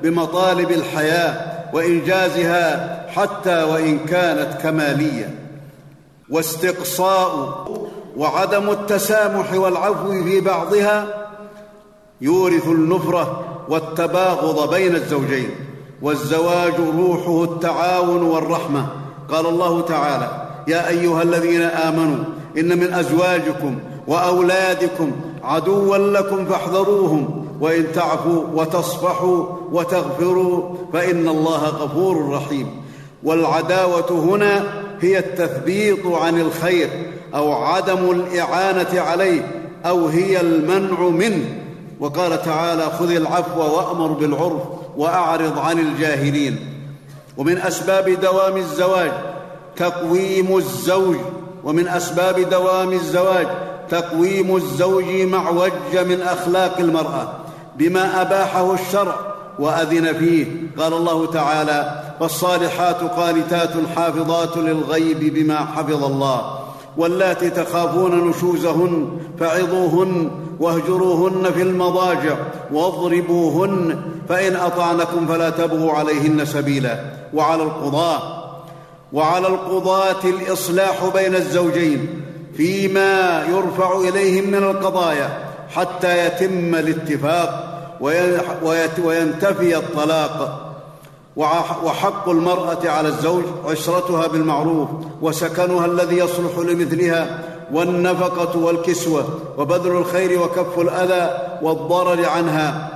بمطالب 0.02 0.70
الحياة 0.70 1.58
وإنجازها 1.74 2.96
حتى 3.08 3.62
وإن 3.62 3.98
كانت 3.98 4.62
كمالية. 4.62 5.34
واستقصاء 6.30 7.64
وعدم 8.16 8.70
التسامح 8.70 9.52
والعفو 9.52 10.24
في 10.24 10.40
بعضها 10.40 11.06
يورث 12.20 12.66
النفرة 12.66 13.44
والتباغض 13.68 14.74
بين 14.74 14.94
الزوجين 14.94 15.50
والزواج 16.02 16.74
روحه 16.98 17.44
التعاون 17.44 18.22
والرحمة. 18.22 18.86
قال 19.28 19.46
الله 19.46 19.80
تعالى 19.80 20.48
يا 20.68 20.88
أيها 20.88 21.22
الذين 21.22 21.62
آمنوا 21.62 22.24
إن 22.58 22.78
من 22.78 22.94
أزواجكم 22.94 23.78
وأولادكم 24.06 25.12
عدوا 25.44 25.96
لكم 25.96 26.44
فاحذروهم 26.44 27.46
وإن 27.60 27.92
تعفوا 27.94 28.42
وتصفحوا 28.54 29.44
وتغفروا 29.72 30.74
فإن 30.92 31.28
الله 31.28 31.64
غفور 31.64 32.28
رحيم. 32.30 32.82
والعداوة 33.22 34.10
هنا 34.10 34.64
هي 35.00 35.18
التثبيط 35.18 36.06
عن 36.06 36.40
الخير 36.40 36.88
أو 37.34 37.52
عدم 37.52 38.10
الإعانة 38.10 39.00
عليه 39.00 39.64
أو 39.86 40.06
هي 40.06 40.40
المنع 40.40 41.00
منه. 41.00 41.44
وقال 42.00 42.42
تعالى 42.42 42.82
خذ 42.98 43.10
العفو 43.10 43.60
وأمر 43.60 44.06
بالعرف 44.06 44.62
وأعرض 44.96 45.58
عن 45.58 45.78
الجاهلين. 45.78 46.58
ومن 47.36 47.58
أسباب 47.58 48.10
دوام 48.10 48.56
الزواج 48.56 49.12
تقويم 49.76 50.56
الزوج. 50.56 51.16
ومن 51.64 51.88
أسباب 51.88 52.40
دوام 52.40 52.92
الزواج 52.92 53.46
تقويم 53.90 54.56
الزوج 54.56 55.04
معوج 55.04 55.96
من 56.08 56.22
أخلاق 56.22 56.78
المرأة 56.78 57.32
بما 57.76 58.22
أباحه 58.22 58.74
الشرع 58.74 59.16
وأذن 59.58 60.12
فيه. 60.12 60.46
قال 60.78 60.92
الله 60.92 61.26
تعالى 61.26 62.02
فالصالحات 62.20 63.00
قانتات 63.00 63.70
حافظات 63.96 64.56
للغيب 64.56 65.34
بما 65.34 65.56
حفظ 65.56 66.04
الله 66.04 66.58
واللاتي 66.96 67.50
تخافون 67.50 68.28
نشوزهن 68.28 69.08
فعظوهن 69.40 70.30
واهجروهن 70.60 71.52
في 71.52 71.62
المضاجع 71.62 72.36
واضربوهن 72.72 74.00
فإن 74.28 74.56
أطعنكم 74.56 75.26
فلا 75.26 75.50
تبغوا 75.50 75.92
عليهن 75.92 76.44
سبيلا. 76.44 77.04
وعلى 77.34 77.62
القضاة 77.62 78.44
وعلى 79.12 79.46
القضاة 79.46 80.24
الإصلاح 80.24 81.10
بين 81.14 81.34
الزوجين. 81.34 82.22
فيما 82.58 83.44
يرفع 83.48 84.00
اليهم 84.00 84.50
من 84.50 84.54
القضايا 84.54 85.44
حتى 85.74 86.26
يتم 86.26 86.74
الاتفاق 86.74 87.78
وينتفي 89.04 89.76
الطلاق. 89.76 90.64
وحق 91.84 92.28
المرأة 92.28 92.78
على 92.84 93.08
الزوج 93.08 93.44
عشرتها 93.66 94.26
بالمعروف 94.26 94.88
وسكنها 95.22 95.86
الذي 95.86 96.16
يصلح 96.16 96.58
لمثلها 96.58 97.38
والنفقة 97.72 98.58
والكسوة 98.58 99.24
وبذل 99.58 99.90
الخير 99.90 100.42
وكف 100.42 100.78
الأذى 100.78 101.38
والضرر 101.62 102.28
عنها. 102.28 102.90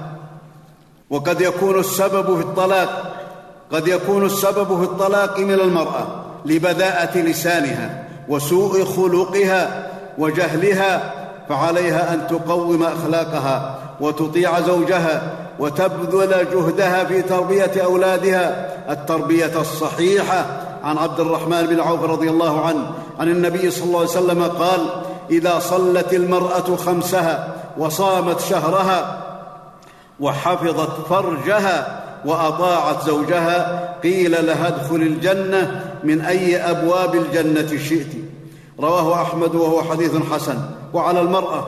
وقد 1.10 1.40
يكون 1.40 1.78
السبب 1.80 2.36
في 2.36 2.42
الطلاق 2.42 3.14
قد 3.72 3.88
يكون 3.88 4.26
السبب 4.26 4.78
في 4.78 4.84
الطلاق 4.84 5.38
من 5.38 5.54
المرأة 5.54 6.06
لبذاءة 6.46 7.18
لسانها. 7.18 8.01
وسوء 8.28 8.84
خلقها 8.84 9.88
وجهلها 10.18 11.12
فعليها 11.48 12.14
أن 12.14 12.26
تقوم 12.26 12.82
أخلاقها 12.82 13.78
وتطيع 14.00 14.60
زوجها 14.60 15.22
وتبذل 15.58 16.50
جهدها 16.52 17.04
في 17.04 17.22
تربية 17.22 17.84
أولادها. 17.84 18.72
التربية 18.92 19.60
الصحيحة. 19.60 20.46
عن 20.84 20.98
عبد 20.98 21.20
الرحمن 21.20 21.66
بن 21.66 21.80
عوف 21.80 22.02
رضي 22.02 22.30
الله 22.30 22.66
عنه 22.66 22.90
عن 23.20 23.28
النبي 23.28 23.70
صلى 23.70 23.84
الله 23.84 23.98
عليه 23.98 24.08
وسلم 24.08 24.42
قال 24.42 24.80
إذا 25.30 25.58
صلت 25.58 26.12
المرأة 26.12 26.76
خمسها 26.76 27.48
وصامت 27.78 28.40
شهرها 28.40 29.22
وحفظت 30.20 31.06
فرجها 31.08 32.01
وأطاعت 32.24 33.06
زوجها 33.06 33.94
قيل 34.02 34.46
لها 34.46 34.68
ادخل 34.68 34.96
الجنة 34.96 35.84
من 36.04 36.20
أي 36.20 36.56
أبواب 36.56 37.14
الجنة 37.14 37.78
شئت. 37.78 38.12
رواه 38.80 39.22
أحمد 39.22 39.54
وهو 39.54 39.82
حديث 39.82 40.12
حسن. 40.32 40.58
وعلى 40.94 41.20
المرأة 41.20 41.66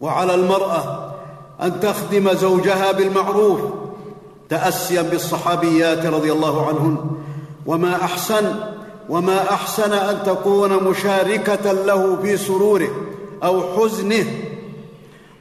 وعلى 0.00 0.34
المرأة 0.34 1.12
أن 1.62 1.80
تخدم 1.80 2.32
زوجها 2.32 2.92
بالمعروف. 2.92 3.60
تأسيا 4.48 5.02
بالصحابيات 5.02 6.06
رضي 6.06 6.32
الله 6.32 6.66
عنهن. 6.66 6.96
وما 7.66 7.94
أحسن 7.94 8.54
وما 9.08 9.50
أحسن 9.50 9.92
أن 9.92 10.22
تكون 10.26 10.84
مشاركة 10.84 11.72
له 11.72 12.16
في 12.22 12.36
سروره 12.36 12.88
أو 13.44 13.62
حزنه 13.76 14.26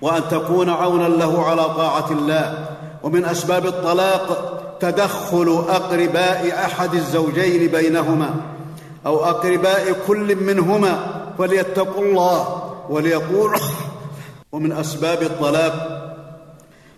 وأن 0.02 0.22
تكون 0.32 0.70
عونا 0.70 1.08
له 1.08 1.46
على 1.46 1.64
طاعة 1.64 2.12
الله. 2.12 2.66
ومن 3.04 3.26
أسباب 3.26 3.66
الطلاق 3.66 4.58
تدخل 4.80 5.64
أقرباء 5.70 6.66
أحد 6.66 6.94
الزوجين 6.94 7.72
بينهما 7.72 8.36
أو 9.06 9.26
أقرباء 9.26 9.96
كل 10.08 10.36
منهما 10.36 11.22
فليتقوا 11.38 12.04
الله 12.04 12.64
وليقول 12.90 13.56
ومن 14.52 14.72
أسباب 14.72 15.22
الطلاق 15.22 16.02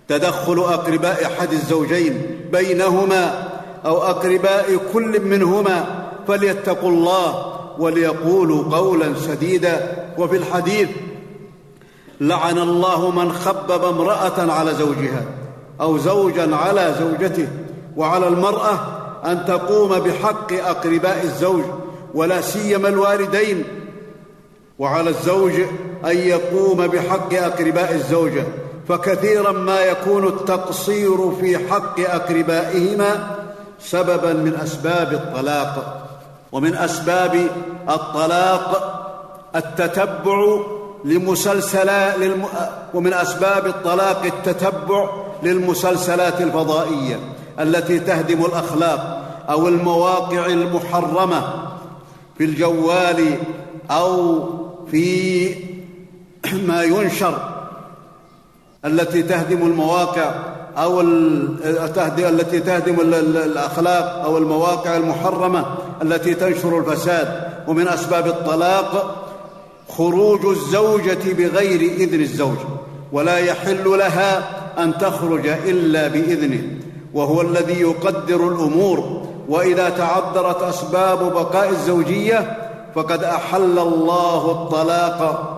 تدخل 0.07 0.59
أقرباء 0.59 1.25
أحد 1.25 1.53
الزوجين 1.53 2.39
بينهما 2.51 3.49
أو 3.85 4.03
أقرباء 4.03 4.79
كل 4.93 5.21
منهما 5.21 5.85
فليتقوا 6.27 6.89
الله 6.89 7.53
وليقولوا 7.79 8.77
قولا 8.77 9.13
سديدا 9.19 10.05
وفي 10.17 10.37
الحديث 10.37 10.89
لعن 12.21 12.57
الله 12.57 13.11
من 13.11 13.33
خبب 13.33 13.85
امرأة 13.85 14.51
على 14.51 14.73
زوجها 14.73 15.42
أو 15.83 15.97
زوجا 15.97 16.55
على 16.55 16.95
زوجته 16.99 17.47
وعلى 17.97 18.27
المرأة 18.27 18.79
أن 19.25 19.45
تقوم 19.45 19.99
بحق 19.99 20.53
أقرباء 20.53 21.19
الزوج 21.23 21.63
ولا 22.13 22.41
سيما 22.41 22.87
الوالدين 22.87 23.63
وعلى 24.79 25.09
الزوج 25.09 25.53
أن 26.05 26.17
يقوم 26.17 26.87
بحق 26.87 27.33
أقرباء 27.33 27.93
الزوجه 27.93 28.43
فكثيرا 28.87 29.51
ما 29.51 29.81
يكون 29.81 30.27
التقصير 30.27 31.31
في 31.41 31.57
حق 31.71 31.99
أقربائهما 31.99 33.37
سببا 33.79 34.33
من 34.33 34.55
أسباب 34.63 35.13
الطلاق 35.13 36.05
ومن 36.51 36.75
أسباب 36.75 37.47
الطلاق 37.89 38.89
التتبع 39.55 40.59
لمسلسلات 41.05 42.17
للم... 42.17 42.45
ومن 42.93 43.13
أسباب 43.13 43.67
الطلاق 43.67 44.25
التتبع 44.25 45.09
للمسلسلات 45.43 46.41
الفضائية 46.41 47.19
التي 47.59 47.99
تهدم 47.99 48.45
الأخلاق 48.45 49.23
أو 49.49 49.67
المواقع 49.67 50.45
المحرمة 50.45 51.41
في 52.37 52.43
الجوال 52.43 53.37
أو 53.91 54.43
في 54.91 55.49
ما 56.67 56.83
ينشر 56.83 57.49
التي 58.85 59.23
تهدم 59.23 59.67
المواقع 59.67 60.31
أو 60.77 61.01
التي 61.01 62.59
تهدم 62.59 62.99
الأخلاق 62.99 64.23
أو 64.23 64.37
المواقع 64.37 64.97
المحرمة 64.97 65.65
التي 66.01 66.33
تنشر 66.33 66.79
الفساد. 66.79 67.53
ومن 67.67 67.87
أسباب 67.87 68.27
الطلاق 68.27 69.19
خروج 69.89 70.45
الزوجة 70.45 71.33
بغير 71.33 71.81
إذن 71.81 72.21
الزوج 72.21 72.57
ولا 73.11 73.37
يحل 73.37 73.83
لها 73.85 74.49
أن 74.83 74.97
تخرج 74.97 75.47
إلا 75.47 76.07
بإذنه 76.07 76.63
وهو 77.13 77.41
الذي 77.41 77.81
يقدر 77.81 78.47
الأمور. 78.47 79.23
وإذا 79.49 79.89
تعذرت 79.89 80.63
أسباب 80.63 81.33
بقاء 81.33 81.69
الزوجية 81.69 82.57
فقد 82.95 83.23
أحل 83.23 83.79
الله 83.79 84.51
الطلاق. 84.51 85.49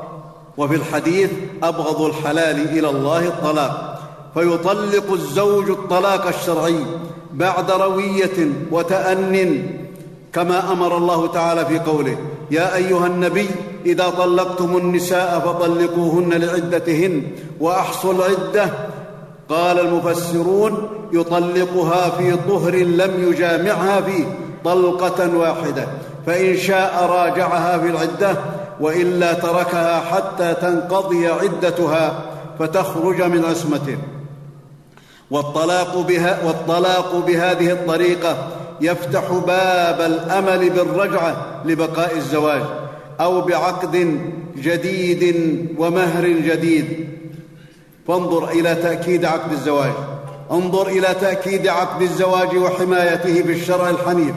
وفي 0.57 0.75
الحديث 0.75 1.29
أبغض 1.63 2.01
الحلال 2.01 2.77
إلى 2.77 2.89
الله 2.89 3.27
الطلاق. 3.27 4.01
فيطلق 4.33 5.11
الزوج 5.11 5.69
الطلاق 5.69 6.27
الشرعي 6.27 6.85
بعد 7.33 7.71
روية 7.71 8.51
وتأن 8.71 9.63
كما 10.33 10.71
أمر 10.71 10.97
الله 10.97 11.27
تعالى 11.27 11.65
في 11.65 11.79
قوله 11.79 12.17
يا 12.51 12.75
أيها 12.75 13.07
النبي 13.07 13.47
إذا 13.85 14.09
طلقتم 14.09 14.77
النساء 14.77 15.39
فطلقوهن 15.39 16.33
لعدتهن 16.33 17.23
وأحصوا 17.59 18.13
العدة. 18.13 18.69
قال 19.49 19.79
المفسرون 19.79 20.89
يطلقها 21.13 22.09
في 22.09 22.37
طهر 22.49 22.75
لم 22.75 23.29
يجامعها 23.29 24.01
فيه 24.01 24.25
طلقة 24.65 25.37
واحدة. 25.37 25.87
فإن 26.25 26.57
شاء 26.57 27.05
راجعها 27.09 27.77
في 27.77 27.87
العدة 27.87 28.37
وإلا 28.79 29.33
تركها 29.33 29.99
حتى 29.99 30.53
تنقضي 30.53 31.27
عدتها 31.27 32.21
فتخرج 32.59 33.21
من 33.21 33.45
عصمته. 33.45 33.97
والطلاق, 35.31 35.97
بها 35.97 36.39
والطلاق 36.45 37.15
بهذه 37.27 37.71
الطريقة 37.71 38.37
يفتح 38.81 39.31
باب 39.47 40.01
الأمل 40.01 40.69
بالرجعة 40.69 41.35
لبقاء 41.65 42.15
الزواج. 42.15 42.61
أو 43.21 43.41
بعقد 43.41 44.19
جديد 44.57 45.35
ومهر 45.77 46.27
جديد. 46.27 47.09
فانظر 48.07 48.49
إلى 48.49 48.75
تأكيد 48.75 49.25
عقد 49.25 49.51
الزواج. 49.51 49.93
انظر 50.51 50.87
إلى 50.87 51.07
تأكيد 51.21 51.67
عقد 51.67 52.01
الزواج 52.01 52.57
وحمايته 52.57 53.41
بالشرع 53.41 53.89
الحنيف 53.89 54.35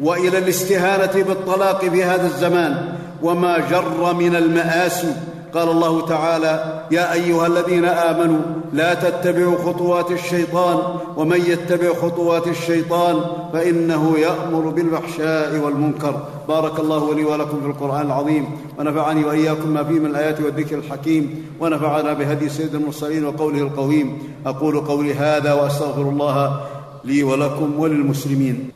وإلى 0.00 0.38
الاستهانة 0.38 1.24
بالطلاق 1.24 1.84
في 1.84 2.04
هذا 2.04 2.26
الزمان. 2.26 2.94
وما 3.22 3.58
جر 3.58 4.14
من 4.14 4.36
المآسي. 4.36 5.14
قال 5.54 5.68
الله 5.68 6.06
تعالى 6.06 6.81
يا 6.92 7.12
أيها 7.12 7.46
الذين 7.46 7.84
آمنوا 7.84 8.40
لا 8.72 8.94
تتبعوا 8.94 9.56
خطوات 9.64 10.10
الشيطان 10.10 10.78
ومن 11.16 11.40
يتبع 11.40 11.92
خطوات 11.94 12.46
الشيطان 12.48 13.20
فإنه 13.52 14.18
يأمر 14.18 14.60
بالفحشاء 14.68 15.58
والمنكر. 15.58 16.14
بارك 16.48 16.80
الله 16.80 17.14
لي 17.14 17.24
ولكم 17.24 17.60
في 17.60 17.66
القرآن 17.66 18.06
العظيم 18.06 18.44
ونفعني 18.78 19.24
وإياكم 19.24 19.68
ما 19.68 19.84
فيه 19.84 19.98
من 19.98 20.06
الآيات 20.06 20.40
والذكر 20.40 20.78
الحكيم 20.78 21.44
ونفعنا 21.60 22.12
بهدي 22.12 22.48
سيد 22.48 22.74
المرسلين 22.74 23.24
وقوله 23.24 23.58
القويم. 23.58 24.18
أقول 24.46 24.80
قولي 24.80 25.14
هذا 25.14 25.52
وأستغفر 25.52 26.02
الله 26.02 26.60
لي 27.04 27.22
ولكم 27.22 27.80
وللمسلمين. 27.80 28.70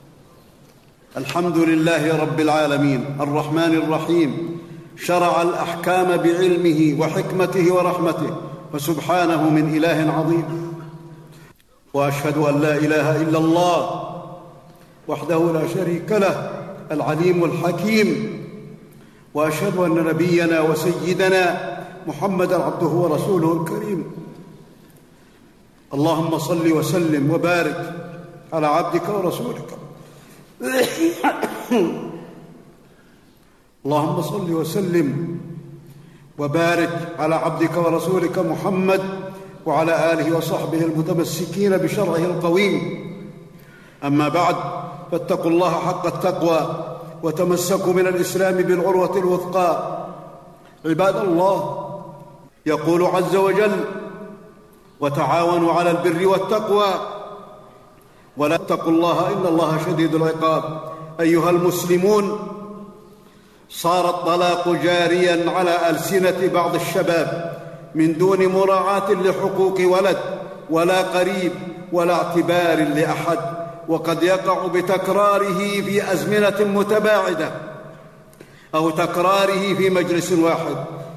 الحمد 1.17 1.59
لله 1.59 2.21
رب 2.21 2.41
العالمين 2.41 3.05
الرحمن 3.21 3.73
الرحيم 3.85 4.59
شرع 4.97 5.43
الأحكام 5.43 6.17
بعلمه 6.17 6.97
وحكمته 7.01 7.75
ورحمته 7.75 8.37
فسبحانه 8.73 9.51
من 9.51 9.77
إله 9.77 10.13
عظيم. 10.13 10.73
وأشهد 11.95 12.37
أن 12.39 12.61
لا 12.61 12.77
إله 12.77 13.23
إلا 13.23 13.39
الله 13.39 13.81
وحده 15.09 15.53
لا 15.53 15.69
شريك 15.75 16.13
له 16.13 16.53
العليم 16.93 17.45
الحكيم. 17.45 18.09
وأشهد 19.35 19.77
أن 19.77 19.95
نبينا 19.95 20.61
وسيدنا 20.61 21.77
محمدا 22.07 22.63
عبده 22.65 22.87
ورسوله 22.87 23.63
الكريم. 23.63 24.05
اللهم 25.95 26.39
صل 26.39 26.73
وسلم 26.73 27.31
وبارك 27.31 27.95
على 28.53 28.67
عبدك 28.67 29.09
ورسولك. 29.09 29.69
اللهم 33.87 34.23
صل 34.23 34.51
وسلم 34.51 35.39
وبارك 36.39 37.15
على 37.19 37.35
عبدك 37.35 37.77
ورسولك 37.77 38.39
محمد 38.39 39.03
وعلى 39.67 40.13
آله 40.13 40.37
وصحبه 40.37 40.79
المتمسكين 40.79 41.77
بشرعه 41.77 42.17
القويم. 42.17 42.75
أما 44.05 44.29
بعد 44.29 44.57
فاتقوا 45.13 45.51
الله 45.51 45.71
حق 45.71 46.07
التقوى 46.07 46.61
وتمسكوا 47.23 47.93
من 47.93 48.07
الإسلام 48.07 48.57
بالعروة 48.57 49.19
الوثقى. 49.19 49.71
عباد 50.85 51.17
الله 51.17 51.87
يقول 52.67 53.05
عز 53.05 53.37
وجل 53.37 53.85
وتعاونوا 55.01 55.73
على 55.73 55.91
البر 55.91 56.27
والتقوى 56.27 56.91
ولا 58.37 58.55
اتقوا 58.55 58.93
الله 58.93 59.33
إن 59.33 59.47
الله 59.47 59.79
شديد 59.87 60.15
العقاب. 60.15 60.65
أيها 61.21 61.51
المسلمون 61.51 62.56
صار 63.69 64.11
الطلاق 64.11 64.69
جاريا 64.69 65.51
على 65.51 65.91
ألسنة 65.91 66.51
بعض 66.55 66.75
الشباب 66.75 67.57
من 67.95 68.19
دون 68.19 68.47
مراعاة 68.47 69.13
لحقوق 69.13 69.81
ولد 69.81 70.19
ولا 70.71 71.03
قريب 71.03 71.53
ولا 71.93 72.15
اعتبار 72.15 72.89
لأحد 72.95 73.39
وقد 73.89 74.23
يقع 74.23 74.67
بتكراره 74.67 75.59
في 75.59 76.13
أزمنة 76.13 76.81
متباعدة 76.81 77.51
أو 78.75 78.91
تكراره 78.91 79.75
في 79.75 79.91
مجلس 79.91 80.33
واحد. 80.33 80.77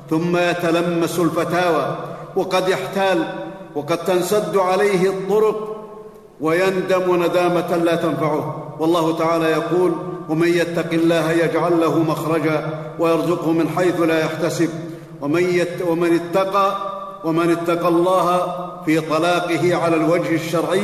ثم 0.09 0.37
يتلمس 0.37 1.19
الفتاوى 1.19 1.97
وقد 2.35 2.69
يحتال 2.69 3.33
وقد 3.75 3.97
تنسد 3.97 4.57
عليه 4.57 5.09
الطرق 5.09 5.85
ويندم 6.41 7.23
ندامة 7.23 7.75
لا 7.75 7.95
تنفعه. 7.95 8.75
والله 8.79 9.17
تعالى 9.17 9.45
يقول 9.45 9.95
ومن 10.29 10.47
يتق 10.47 10.93
الله 10.93 11.31
يجعل 11.31 11.79
له 11.79 11.99
مخرجا 11.99 12.69
ويرزقه 12.99 13.51
من 13.51 13.69
حيث 13.77 13.99
لا 13.99 14.19
يحتسب. 14.19 14.69
ومن, 15.21 15.43
يت 15.43 15.81
ومن 15.87 16.19
اتقى 16.19 16.75
ومن 17.23 17.51
اتقى 17.51 17.87
الله 17.87 18.55
في 18.85 18.99
طلاقه 18.99 19.75
على 19.75 19.95
الوجه 19.95 20.35
الشرعي 20.35 20.83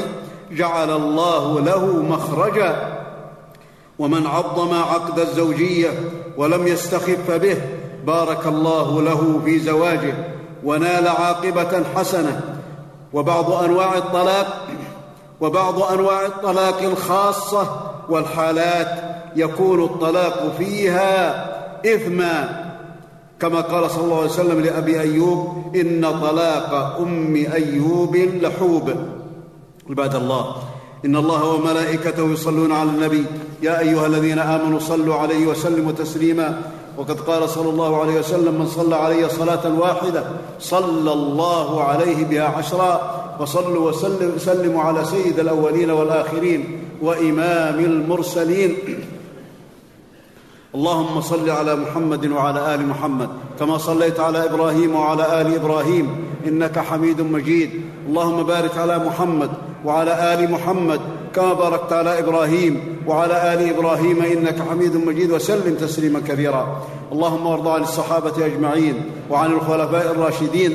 جعل 0.51 0.91
الله 0.91 1.59
له 1.59 1.85
مخرجا. 1.85 2.97
ومن 3.99 4.27
عظم 4.27 4.73
عقد 4.73 5.19
الزوجية 5.19 5.89
ولم 6.37 6.67
يستخف 6.67 7.31
به 7.31 7.57
بارك 8.05 8.45
الله 8.45 9.01
له 9.01 9.41
في 9.45 9.59
زواجه 9.59 10.13
ونال 10.63 11.07
عاقبة 11.07 11.83
حسنة. 11.95 12.41
وبعض 13.13 13.51
أنواع 13.51 13.97
الطلاق 13.97 14.67
وبعض 15.41 15.83
أنواع 15.83 16.25
الطلاق 16.25 16.81
الخاصة 16.81 17.67
والحالات 18.09 19.14
يكون 19.35 19.83
الطلاق 19.83 20.55
فيها 20.57 21.45
اثما 21.85 22.65
كما 23.39 23.61
قال 23.61 23.91
صلى 23.91 24.03
الله 24.03 24.17
عليه 24.17 24.29
وسلم 24.29 24.59
لأبي 24.59 24.99
أيوب 24.99 25.75
إن 25.75 26.19
طلاق 26.21 26.99
أم 26.99 27.35
أيوب 27.35 28.15
لحوب. 28.15 28.93
عباد 29.89 30.15
الله 30.15 30.55
إن 31.05 31.15
الله 31.15 31.45
وملائكته 31.45 32.31
يصلون 32.31 32.71
على 32.71 32.89
النبي 32.89 33.25
يا 33.61 33.79
أيها 33.79 34.07
الذين 34.07 34.39
آمنوا 34.39 34.79
صلوا 34.79 35.15
عليه 35.15 35.47
وسلموا 35.47 35.91
تسليما. 35.91 36.61
وقد 36.97 37.19
قال 37.19 37.49
صلى 37.49 37.69
الله 37.69 38.01
عليه 38.01 38.19
وسلم 38.19 38.53
من 38.53 38.67
صلى 38.67 38.95
علي 38.95 39.29
صلاة 39.29 39.79
واحدة 39.79 40.23
صلى 40.59 41.13
الله 41.13 41.83
عليه 41.83 42.25
بها 42.25 42.43
عشرا 42.43 43.21
وصلوا 43.39 43.91
وسلموا 44.35 44.81
على 44.81 45.05
سيد 45.05 45.39
الأولين 45.39 45.91
والآخرين 45.91 46.81
وإمام 47.01 47.79
المرسلين. 47.79 48.77
اللهم 50.75 51.21
صل 51.21 51.49
على 51.49 51.75
محمد 51.75 52.25
وعلى 52.31 52.75
آل 52.75 52.87
محمد 52.87 53.29
كما 53.59 53.77
صليت 53.77 54.19
على 54.19 54.45
إبراهيم 54.45 54.95
وعلى 54.95 55.41
آل 55.41 55.55
إبراهيم 55.55 56.09
إنك 56.47 56.79
حميد 56.79 57.21
مجيد. 57.21 57.69
اللهم 58.09 58.43
بارك 58.43 58.77
على 58.77 58.99
محمد 58.99 59.49
وعلى 59.85 60.33
آل 60.33 60.51
محمد 60.51 60.99
كما 61.35 61.53
باركت 61.53 61.93
على 61.93 62.19
إبراهيم 62.19 62.97
وعلى 63.07 63.53
آل 63.53 63.69
إبراهيم 63.69 64.21
إنك 64.21 64.55
حميد 64.69 64.95
مجيد 64.95 65.31
وسلم 65.31 65.75
تسليما 65.75 66.19
كثيرا 66.27 66.81
اللهم 67.11 67.45
وارض 67.47 67.67
عن 67.67 67.81
الصحابة 67.81 68.45
أجمعين 68.45 68.95
وعن 69.29 69.51
الخلفاء 69.51 70.11
الراشدين. 70.11 70.73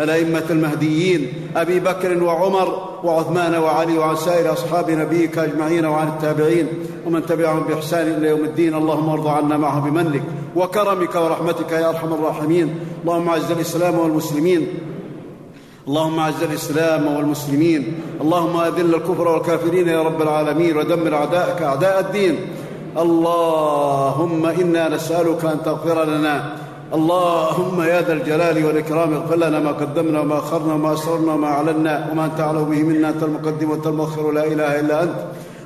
الأئمة 0.00 0.44
المهديين 0.50 1.32
أبي 1.56 1.80
بكر 1.80 2.22
وعمر 2.22 2.98
وعثمان 3.04 3.54
وعلي 3.54 3.98
وعن 3.98 4.16
سائر 4.16 4.52
أصحاب 4.52 4.90
نبيك 4.90 5.38
أجمعين 5.38 5.84
وعن 5.84 6.08
التابعين 6.08 6.68
ومن 7.06 7.26
تبعهم 7.26 7.62
بإحسان 7.62 8.06
إلى 8.06 8.28
يوم 8.28 8.44
الدين 8.44 8.74
اللهم 8.74 9.08
ارض 9.08 9.26
عنا 9.26 9.56
معه 9.56 9.80
بمنك 9.80 10.22
وكرمك 10.56 11.14
ورحمتك 11.14 11.72
يا 11.72 11.88
أرحم 11.88 12.12
الراحمين. 12.12 12.74
اللهم 13.02 13.28
أعز 13.28 13.50
الإسلام 13.50 13.98
والمسلمين. 13.98 14.66
اللهم 15.88 16.18
أعز 16.18 16.42
الإسلام 16.42 17.16
والمسلمين. 17.16 17.94
اللهم 18.20 18.60
أذل 18.60 18.94
الكفر 18.94 19.28
والكافرين 19.28 19.88
يا 19.88 20.02
رب 20.02 20.22
العالمين 20.22 20.76
ودمر 20.76 21.14
أعداءك 21.14 21.62
أعداء 21.62 22.00
الدين. 22.00 22.36
اللهم 22.98 24.46
إنا 24.46 24.88
نسألك 24.88 25.44
أن 25.44 25.58
تغفر 25.64 26.04
لنا 26.04 26.56
اللهم 26.94 27.82
يا 27.82 28.00
ذا 28.00 28.12
الجلال 28.12 28.66
والإكرام 28.66 29.14
اغفر 29.14 29.36
لنا 29.36 29.60
ما 29.60 29.70
قدمنا 29.70 30.20
وما 30.20 30.38
أخرنا 30.38 30.74
وما 30.74 30.92
أسررنا 30.92 31.34
وما 31.34 31.46
أعلنا 31.46 32.08
وما 32.12 32.24
أنت 32.24 32.40
أعلم 32.40 32.64
به 32.64 32.82
منا 32.82 33.08
أنت 33.08 33.22
المقدم 33.22 33.70
وأنت 33.70 33.86
المؤخر 33.86 34.30
لا 34.32 34.46
إله 34.46 34.80
إلا 34.80 35.02
أنت. 35.02 35.14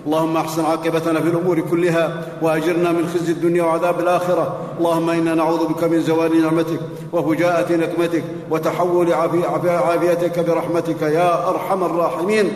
اللهم 0.06 0.37
أحسن 0.37 0.64
عاقبتنا 0.64 1.20
في 1.20 1.28
الأمور 1.28 1.61
كلها 1.61 2.22
وأجرنا 2.42 2.92
من 2.92 3.06
خزي 3.14 3.33
الدنيا 3.33 3.62
وعذاب 3.62 4.00
الآخرة. 4.00 4.56
اللهم 4.78 5.11
إنا 5.11 5.35
نعوذ 5.35 5.66
بك 5.66 5.85
من 5.85 6.00
زوال 6.00 6.42
نعمتك 6.42 6.80
وفجاءة 7.12 7.76
نقمتك 7.76 8.24
وتحول 8.50 9.12
عافيتك 9.12 10.38
برحمتك 10.38 11.02
يا 11.02 11.48
أرحم 11.48 11.85
الراحمين. 11.85 12.50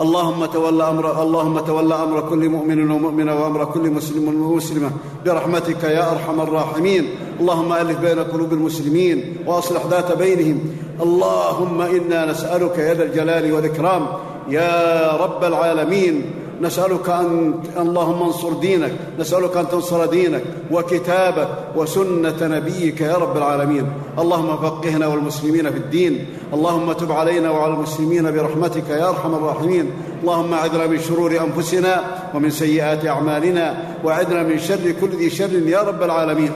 اللهم 0.00 0.44
تول 0.46 0.82
أمر 0.82 1.22
اللهم 1.22 1.60
تول 1.60 1.92
أمر 1.92 2.20
كل 2.30 2.48
مؤمن 2.48 2.90
ومؤمنة 2.90 3.42
وأمر 3.42 3.64
كل 3.64 3.90
مسلم 3.90 4.42
ومسلمة 4.42 4.90
برحمتك 5.26 5.84
يا 5.84 6.12
أرحم 6.12 6.40
الراحمين. 6.40 7.04
اللهم 7.40 7.72
ألف 7.72 7.98
بين 8.00 8.18
قلوب 8.18 8.52
المسلمين 8.52 9.36
وأصلح 9.46 9.86
ذات 9.86 10.18
بينهم. 10.18 10.58
اللهم 11.00 11.80
إنا 11.80 12.30
نسألك 12.30 12.78
يا 12.78 12.94
ذا 12.94 13.04
الجلال 13.04 13.52
والإكرام. 13.52 14.06
يا 14.48 15.12
رب 15.20 15.44
العالمين. 15.44 16.41
نسألك 16.60 17.08
أن 17.08 17.54
اللهم 17.76 18.22
انصر 18.22 18.52
دينك 18.52 18.92
نسألك 19.18 19.56
أن 19.56 19.68
تنصر 19.68 20.06
دينك 20.06 20.42
وكتابك 20.70 21.48
وسنة 21.76 22.36
نبيك 22.42 23.00
يا 23.00 23.16
رب 23.16 23.36
العالمين. 23.36 23.86
اللهم 24.18 24.56
فقهنا 24.56 25.06
والمسلمين 25.06 25.70
في 25.70 25.76
الدين. 25.76 26.26
اللهم 26.54 26.92
تب 26.92 27.12
علينا 27.12 27.50
وعلى 27.50 27.74
المسلمين 27.74 28.30
برحمتك 28.30 28.90
يا 28.90 29.08
أرحم 29.08 29.34
الراحمين. 29.34 29.90
اللهم 30.22 30.54
أعذنا 30.54 30.86
من 30.86 30.98
شرور 30.98 31.40
أنفسنا 31.40 32.02
ومن 32.34 32.50
سيئات 32.50 33.06
أعمالنا 33.06 33.76
وأعذنا 34.04 34.42
من 34.42 34.58
شر 34.58 34.94
كل 35.00 35.08
ذي 35.08 35.30
شر 35.30 35.52
يا 35.52 35.82
رب 35.82 36.02
العالمين. 36.02 36.50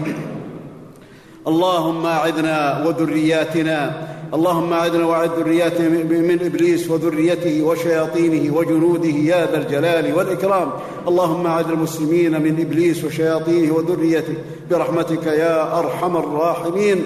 اللهم 1.47 2.07
أعذنا 2.07 2.85
وذرياتنا 2.87 4.09
اللهم 4.35 4.73
اعذنا 4.73 5.07
واعذ 5.07 5.31
ذرياتنا 5.39 5.89
من 5.89 6.39
إبليس 6.45 6.91
وذريته 6.91 7.63
وشياطينه 7.63 8.57
وجنوده 8.57 9.09
يا 9.09 9.47
ذا 9.47 9.59
الجلال 9.59 10.15
والإكرام. 10.17 10.71
اللهم 11.09 11.47
اعذ 11.47 11.71
المسلمين 11.71 12.43
من 12.43 12.61
إبليس 12.61 13.05
وشياطينه 13.05 13.75
وذريته 13.75 14.35
برحمتك 14.71 15.27
يا 15.27 15.79
أرحم 15.79 16.17
الراحمين. 16.17 17.05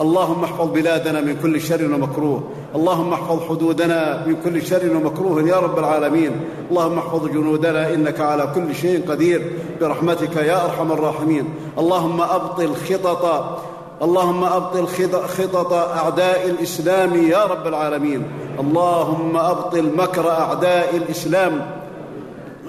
اللهم 0.00 0.44
احفظ 0.44 0.68
بلادنا 0.72 1.20
من 1.20 1.36
كل 1.42 1.60
شر 1.60 1.84
ومكروه. 1.84 2.42
اللهم 2.74 3.12
احفظ 3.12 3.40
حدودنا 3.48 4.26
من 4.26 4.36
كل 4.44 4.66
شر 4.66 4.96
ومكروه 4.96 5.48
يا 5.48 5.56
رب 5.56 5.78
العالمين. 5.78 6.30
اللهم 6.70 6.98
احفظ 6.98 7.28
جنودنا 7.28 7.94
إنك 7.94 8.20
على 8.20 8.52
كل 8.54 8.74
شيء 8.74 9.10
قدير. 9.10 9.52
برحمتك 9.80 10.36
يا 10.36 10.64
أرحم 10.64 10.92
الراحمين. 10.92 11.44
اللهم 11.78 12.20
أبطل 12.20 12.74
خطط 12.74 13.24
اللهم 14.02 14.44
أبطل 14.44 14.86
خطط 15.28 15.72
أعداء 15.72 16.50
الإسلام 16.50 17.14
يا 17.26 17.44
رب 17.44 17.66
العالمين. 17.66 18.22
اللهم 18.60 19.36
أبطل 19.36 19.90
مكر 19.96 20.30
أعداء 20.30 20.96
الإسلام 20.96 21.66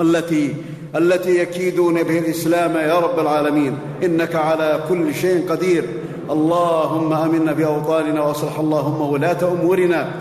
التي 0.01 0.55
التي 0.95 1.39
يكيدون 1.39 2.03
به 2.03 2.19
الإسلام 2.19 2.77
يا 2.77 2.99
رب 2.99 3.19
العالمين. 3.19 3.77
إنك 4.03 4.35
على 4.35 4.79
كل 4.89 5.13
شيء 5.15 5.51
قدير. 5.51 5.83
اللهم 6.29 7.13
آمنا 7.13 7.53
في 7.53 7.65
اوطاننا 7.65 8.21
وأصلح 8.21 8.59
اللهم 8.59 9.01
ولاة 9.01 9.37
أمورنا. 9.43 10.11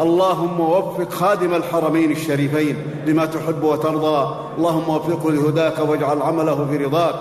اللهم 0.00 0.60
وفق 0.60 1.10
خادم 1.10 1.54
الحرمين 1.54 2.10
الشريفين 2.10 2.76
لما 3.06 3.26
تحب 3.26 3.62
وترضى. 3.62 4.34
اللهم 4.58 4.88
وفقه 4.88 5.30
لهداك 5.32 5.78
واجعل 5.88 6.22
عمله 6.22 6.66
في 6.70 6.76
رضاك. 6.76 7.14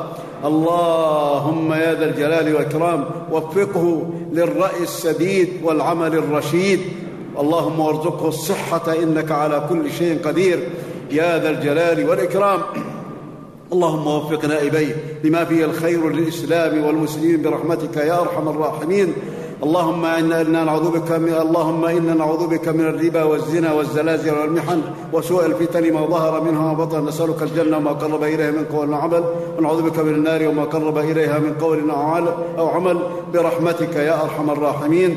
اللهم 0.45 1.73
يا 1.73 1.93
ذا 1.93 2.05
الجلال 2.05 2.55
والإكرام 2.55 3.05
وفقه 3.31 4.09
للرأي 4.31 4.83
السديد 4.83 5.49
والعمل 5.63 6.13
الرشيد. 6.13 6.79
اللهم 7.39 7.79
وارزقه 7.79 8.27
الصحة 8.27 8.93
إنك 9.03 9.31
على 9.31 9.63
كل 9.69 9.91
شيء 9.91 10.19
قدير. 10.25 10.59
يا 11.11 11.39
ذا 11.39 11.49
الجلال 11.49 12.09
والإكرام. 12.09 12.59
اللهم 13.73 14.07
وفق 14.07 14.45
نائبيه 14.45 14.95
لما 15.23 15.45
فيه 15.45 15.65
الخير 15.65 16.09
للإسلام 16.09 16.83
والمسلمين 16.83 17.41
برحمتك 17.41 17.97
يا 17.97 18.21
أرحم 18.21 18.49
الراحمين. 18.49 19.13
اللهم 19.63 20.05
إنا 20.05 20.43
نعوذ 20.43 20.91
بك 20.91 21.11
من 21.11 21.33
اللهم 21.33 21.85
إنا 21.85 22.13
نعوذ 22.13 22.47
بك 22.47 22.67
من 22.67 22.81
الربا 22.81 23.23
والزنا 23.23 23.73
والزلازل 23.73 24.37
والمحن 24.37 24.81
وسوء 25.13 25.45
الفتن 25.45 25.93
ما 25.93 26.05
ظهر 26.05 26.41
منها 26.41 26.71
وما 26.71 26.85
بطن. 26.85 27.05
نسألك 27.05 27.43
الجنة 27.43 27.77
وما 27.77 27.91
قرب 27.91 28.23
إليها 28.23 28.51
من 28.51 28.65
قول 28.73 28.89
وعمل. 28.89 29.23
ونعوذ 29.57 29.81
بك 29.81 29.99
من 29.99 30.13
النار 30.13 30.47
وما 30.47 30.63
قرب 30.63 30.97
إليها 30.97 31.39
من 31.39 31.53
قول 31.61 31.91
أو 32.57 32.67
عمل. 32.67 32.97
برحمتك 33.33 33.95
يا 33.95 34.23
أرحم 34.23 34.49
الراحمين. 34.49 35.15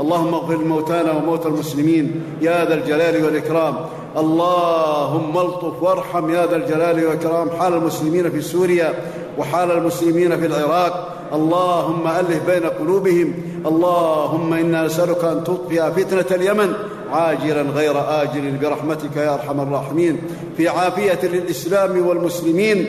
اللهم 0.00 0.34
اغفر 0.34 0.54
لموتانا 0.54 1.12
وموتى 1.12 1.48
المسلمين. 1.48 2.22
يا 2.42 2.64
ذا 2.64 2.74
الجلال 2.74 3.24
والإكرام. 3.24 3.74
اللهم 4.16 5.38
الطف 5.38 5.82
وارحم 5.82 6.30
يا 6.30 6.46
ذا 6.46 6.56
الجلال 6.56 7.04
والإكرام. 7.04 7.50
حال 7.50 7.74
المسلمين 7.74 8.30
في 8.30 8.40
سوريا. 8.40 8.94
وحال 9.38 9.70
المسلمين 9.70 10.40
في 10.40 10.46
العراق. 10.46 11.10
اللهم 11.32 12.08
ألف 12.08 12.50
بين 12.50 12.70
قلوبهم. 12.70 13.34
اللهم 13.66 14.54
إنا 14.54 14.86
نسألك 14.86 15.24
أن 15.24 15.44
تطفئ 15.44 15.92
فتنة 15.92 16.36
اليمن. 16.36 16.72
عاجلا 17.12 17.62
غير 17.62 18.22
آجل 18.22 18.56
برحمتك 18.62 19.16
يا 19.16 19.34
أرحم 19.34 19.60
الراحمين. 19.60 20.20
في 20.56 20.68
عافية 20.68 21.28
للإسلام 21.28 22.06
والمسلمين. 22.06 22.86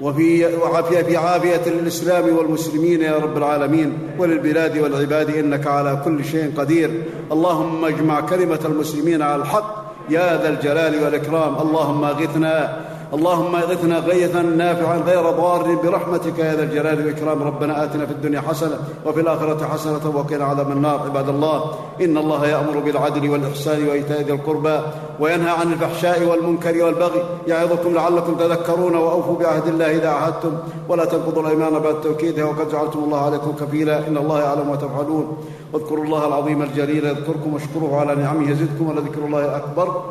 وفي 0.00 0.46
وعافية 0.56 1.02
في 1.02 1.16
عافية 1.16 1.62
للإسلام 1.66 2.36
والمسلمين 2.36 3.00
يا 3.00 3.16
رب 3.16 3.36
العالمين. 3.36 3.98
وللبلاد 4.18 4.78
والعباد 4.78 5.30
إنك 5.30 5.66
على 5.66 6.02
كل 6.04 6.24
شيء 6.24 6.52
قدير. 6.56 7.02
اللهم 7.32 7.84
اجمع 7.84 8.20
كلمة 8.20 8.60
المسلمين 8.64 9.22
على 9.22 9.42
الحق. 9.42 9.88
يا 10.10 10.42
ذا 10.42 10.48
الجلال 10.48 11.04
والإكرام. 11.04 11.56
اللهم 11.60 12.04
أغثنا 12.04 12.80
اللهم 13.14 13.56
اغثنا 13.56 13.98
غيثا 13.98 14.42
نافعا 14.42 14.96
غير 14.98 15.30
ضار 15.30 15.74
برحمتك 15.82 16.38
يا 16.38 16.54
ذا 16.54 16.62
الجلال 16.62 16.98
والإكرام. 16.98 17.42
ربنا 17.42 17.84
آتنا 17.84 18.06
في 18.06 18.12
الدنيا 18.12 18.40
حسنة 18.40 18.78
وفي 19.06 19.20
الآخرة 19.20 19.66
حسنة 19.66 20.04
وقنا 20.14 20.44
عذاب 20.44 20.70
النار. 20.70 21.00
عباد 21.00 21.28
الله 21.28 21.64
إن 22.00 22.16
الله 22.16 22.46
يأمر 22.46 22.78
بالعدل 22.78 23.30
والإحسان 23.30 23.88
وإيتاء 23.88 24.22
ذي 24.22 24.32
القربى 24.32 24.80
وينهى 25.20 25.50
عن 25.50 25.72
الفحشاء 25.72 26.24
والمنكر 26.24 26.84
والبغي 26.84 27.22
يعظكم 27.46 27.94
لعلكم 27.94 28.34
تذكرون 28.34 28.94
وأوفوا 28.94 29.38
بعهد 29.38 29.66
الله 29.66 29.90
إذا 29.90 30.08
عهدتم 30.08 30.52
ولا 30.88 31.04
تنقضوا 31.04 31.42
الأيمان 31.42 31.78
بعد 31.78 32.00
توكيدها 32.00 32.44
وقد 32.44 32.68
جعلتم 32.72 32.98
الله 32.98 33.20
عليكم 33.24 33.52
كفيلا. 33.60 34.08
إن 34.08 34.16
الله 34.16 34.40
يعلم 34.40 34.68
ما 34.68 34.76
تفعلون 34.76 35.36
واذكروا 35.72 36.04
الله 36.04 36.26
العظيم 36.26 36.62
الجليل 36.62 37.04
يذكركم 37.04 37.54
واشكروه 37.54 38.00
على 38.00 38.14
نعمه 38.14 38.50
يزدكم 38.50 38.88
ولذكر 38.88 39.24
الله 39.26 39.56
أكبر. 39.56 40.02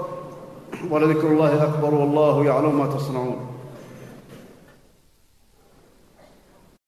ولذكر 0.92 1.28
الله 1.28 1.64
أكبر 1.64 1.96
والله 1.96 2.46
يعلم 2.46 2.80
ما 2.80 2.86
تصنعون. 2.86 3.57